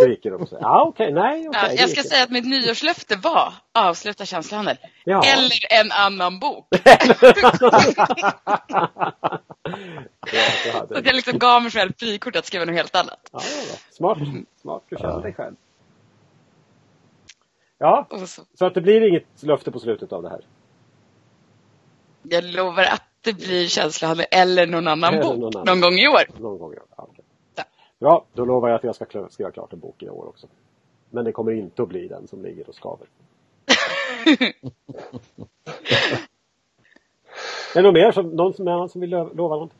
Skriker 0.00 0.30
de. 0.30 0.46
Så. 0.46 0.56
Okej, 0.56 0.88
okay, 0.88 1.12
nej, 1.12 1.48
okay, 1.48 1.74
ja, 1.74 1.80
Jag 1.80 1.90
ska 1.90 2.02
säga 2.02 2.22
att 2.22 2.30
mitt 2.30 2.46
nyårslöfte 2.46 3.16
var 3.16 3.52
avsluta 3.74 4.24
känslohandel. 4.24 4.76
Ja. 5.04 5.22
Eller 5.24 5.80
en 5.80 5.92
annan 5.92 6.38
bok. 6.38 6.66
ja, 6.70 6.78
så 10.88 10.94
att 10.94 11.06
jag 11.06 11.14
liksom 11.14 11.38
gav 11.38 11.62
mig 11.62 11.70
själv 11.70 11.92
frikort 11.98 12.36
att 12.36 12.46
skriva 12.46 12.64
något 12.64 12.74
helt 12.74 12.96
annat. 12.96 13.30
Ja, 13.32 13.40
Smart, 13.90 14.18
smart. 14.60 14.82
Du 14.88 14.96
känner 14.96 15.22
dig 15.22 15.34
själv. 15.34 15.56
Ja, 17.78 18.08
så 18.54 18.66
att 18.66 18.74
det 18.74 18.80
blir 18.80 19.08
inget 19.08 19.42
löfte 19.42 19.70
på 19.70 19.80
slutet 19.80 20.12
av 20.12 20.22
det 20.22 20.28
här? 20.28 20.40
Jag 22.22 22.44
lovar 22.44 22.84
att 22.84 23.02
det 23.20 23.32
blir 23.32 23.68
känslohandel 23.68 24.26
eller 24.30 24.66
någon 24.66 24.88
annan 24.88 25.14
eller 25.14 25.24
bok 25.24 25.36
någon, 25.36 25.56
annan. 25.56 25.66
någon 25.66 25.80
gång 25.80 25.98
i 25.98 26.08
år. 26.08 26.40
Någon 26.40 26.58
gång 26.58 26.72
i 26.72 26.76
år, 26.76 26.86
ja, 26.96 27.08
ja. 27.98 28.24
då 28.32 28.44
lovar 28.44 28.68
jag 28.68 28.76
att 28.76 28.84
jag 28.84 28.94
ska 28.94 29.28
skriva 29.30 29.50
klart 29.50 29.72
en 29.72 29.78
bok 29.78 30.02
i 30.02 30.08
år 30.08 30.28
också. 30.28 30.46
Men 31.10 31.24
det 31.24 31.32
kommer 31.32 31.52
inte 31.52 31.82
att 31.82 31.88
bli 31.88 32.08
den 32.08 32.28
som 32.28 32.42
ligger 32.42 32.68
och 32.68 32.74
skaver. 32.74 33.06
är 37.74 37.74
det 37.74 37.82
någon 37.82 37.94
mer 37.94 38.12
som, 38.12 38.28
någon 38.28 38.54
som, 38.54 38.88
som 38.88 39.00
vill 39.00 39.10
lova 39.10 39.56
något? 39.56 39.72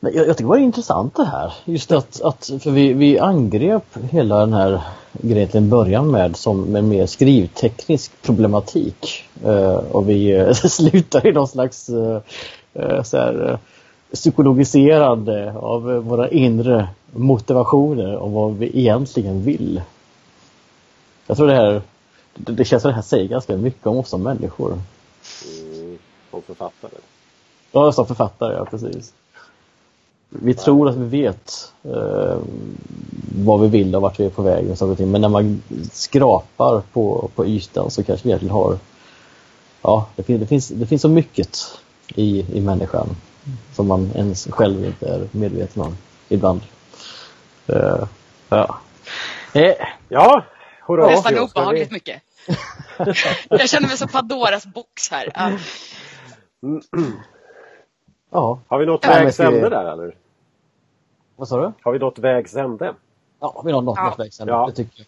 Jag, 0.00 0.14
jag 0.14 0.36
tycker 0.36 0.44
det 0.44 0.44
var 0.44 0.56
intressant 0.56 1.16
det 1.16 1.24
här. 1.24 1.52
Just 1.64 1.92
att, 1.92 2.22
att 2.22 2.50
för 2.62 2.70
vi, 2.70 2.92
vi 2.92 3.18
angrep 3.18 3.96
hela 4.10 4.38
den 4.38 4.52
här 4.52 4.80
grejen 5.12 5.48
till 5.48 5.58
en 5.58 5.70
början 5.70 6.10
med 6.10 6.36
som 6.36 6.60
med 6.60 6.84
mer 6.84 7.06
skrivteknisk 7.06 8.22
problematik. 8.22 9.24
Uh, 9.46 9.74
och 9.74 10.08
vi 10.08 10.42
uh, 10.42 10.52
slutar 10.52 11.26
i 11.26 11.32
någon 11.32 11.48
slags 11.48 11.90
uh, 11.90 12.18
så 13.02 13.16
här, 13.16 13.58
psykologiserande 14.14 15.52
av 15.52 15.82
våra 15.82 16.28
inre 16.28 16.88
motivationer 17.12 18.16
och 18.16 18.32
vad 18.32 18.56
vi 18.56 18.78
egentligen 18.78 19.42
vill. 19.42 19.82
Jag 21.26 21.36
tror 21.36 21.46
det 21.46 21.54
här 21.54 21.82
det, 22.34 22.52
det 22.52 22.64
känns 22.64 22.82
som 22.82 22.88
det 22.88 22.94
här 22.94 23.02
säger 23.02 23.28
ganska 23.28 23.56
mycket 23.56 23.86
om 23.86 23.96
oss 23.96 24.08
som 24.08 24.22
människor. 24.22 24.72
Mm, 24.72 25.98
som 26.30 26.42
författare. 26.42 26.92
Ja, 27.72 27.92
som 27.92 28.06
författare, 28.06 28.54
ja 28.54 28.64
precis 28.64 29.14
vi 30.42 30.54
tror 30.54 30.88
att 30.88 30.96
vi 30.96 31.22
vet 31.22 31.72
eh, 31.82 32.36
vad 33.44 33.60
vi 33.60 33.68
vill 33.68 33.94
och 33.94 34.02
vart 34.02 34.20
vi 34.20 34.24
är 34.24 34.30
på 34.30 34.42
väg 34.42 34.70
och 34.70 34.78
saker 34.78 35.06
Men 35.06 35.20
när 35.20 35.28
man 35.28 35.62
skrapar 35.92 36.82
på, 36.92 37.30
på 37.34 37.46
ytan 37.46 37.90
så 37.90 38.02
kanske 38.02 38.24
vi 38.24 38.30
egentligen 38.30 38.54
har 38.54 38.78
Ja, 39.82 40.06
det, 40.16 40.22
finns, 40.22 40.40
det, 40.40 40.46
finns, 40.46 40.68
det 40.68 40.86
finns 40.86 41.02
så 41.02 41.08
mycket 41.08 41.58
i, 42.14 42.58
i 42.58 42.60
människan 42.60 43.08
som 43.72 43.88
man 43.88 44.10
ens 44.14 44.48
själv 44.50 44.84
inte 44.84 45.08
är 45.08 45.28
medveten 45.32 45.82
om 45.82 45.96
ibland. 46.28 46.60
Uh, 47.70 48.04
ja. 48.48 48.78
Eh. 49.52 49.74
Ja, 50.08 50.44
hurra. 50.86 51.06
Nästan 51.06 51.38
obehagligt 51.38 51.90
vi... 51.90 51.94
mycket. 51.94 52.22
Jag 53.48 53.68
känner 53.68 53.88
mig 53.88 53.96
som 53.96 54.08
Pandoras 54.08 54.66
box 54.66 55.10
här. 55.10 55.26
Uh. 55.26 55.58
Ja. 58.30 58.58
Har 58.68 58.78
vi 58.78 58.86
nått 58.86 59.06
vägs 59.06 59.40
ände 59.40 59.68
där 59.68 59.92
eller? 59.92 60.14
Vad 61.36 61.48
sa 61.48 61.60
du? 61.60 61.72
Har 61.82 61.92
vi 61.92 61.98
nått 61.98 62.18
vägs 62.18 62.56
ände? 62.56 62.94
Ja, 63.40 63.62
vi 63.64 63.72
har 63.72 63.82
nått 63.82 63.98
ja. 63.98 64.14
vägs 64.18 64.40
ände, 64.40 64.52
ja. 64.52 64.66
det 64.66 64.72
tycker 64.72 65.06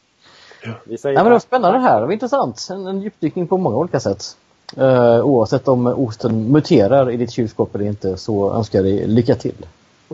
jag. 0.62 0.74
Vi 0.84 0.98
säger 0.98 1.14
Nej, 1.14 1.24
men 1.24 1.30
det 1.30 1.34
var 1.34 1.38
spännande 1.38 1.78
det 1.78 1.82
här, 1.82 2.00
det 2.00 2.06
var 2.06 2.12
intressant. 2.12 2.68
En, 2.70 2.86
en 2.86 3.00
djupdykning 3.00 3.46
på 3.46 3.58
många 3.58 3.76
olika 3.76 4.00
sätt. 4.00 4.36
Uh, 4.78 5.20
oavsett 5.20 5.68
om 5.68 5.86
osten 5.86 6.52
muterar 6.52 7.10
i 7.10 7.16
ditt 7.16 7.30
kylskåp 7.30 7.74
eller 7.74 7.84
inte 7.84 8.16
så 8.16 8.54
önskar 8.54 8.78
jag 8.78 8.86
dig 8.86 9.06
lycka 9.06 9.34
till. 9.34 9.66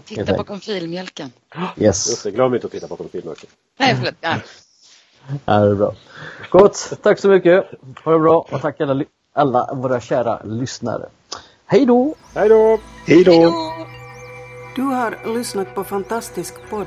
Titta 0.04 0.34
på 0.34 0.44
konfilmjölken. 0.44 1.32
Yes. 1.76 2.10
Just 2.10 2.24
det, 2.24 2.30
glöm 2.30 2.54
inte 2.54 2.66
att 2.66 2.72
titta 2.72 2.88
på 2.88 2.96
konfirmörken. 2.96 3.50
Nej, 3.78 3.96
förlåt. 3.96 4.14
Ja. 4.20 4.36
Ja, 5.44 5.58
det 5.58 5.70
är 5.70 5.74
bra. 5.74 5.94
Gott, 6.50 6.92
tack 7.02 7.18
så 7.18 7.28
mycket. 7.28 7.64
Ha 8.04 8.12
det 8.12 8.18
bra 8.18 8.46
och 8.50 8.60
tack 8.60 8.80
alla, 8.80 9.04
alla 9.32 9.74
våra 9.74 10.00
kära 10.00 10.42
lyssnare. 10.44 11.08
Hej 11.66 11.86
då! 11.86 12.14
Hej 12.34 12.48
då! 12.48 12.78
Hej 13.06 13.24
då! 13.24 13.52
Du 14.76 14.82
har 14.82 15.34
lyssnat 15.34 15.74
på 15.74 15.84
Fantastisk 15.84 16.54
podd. 16.70 16.86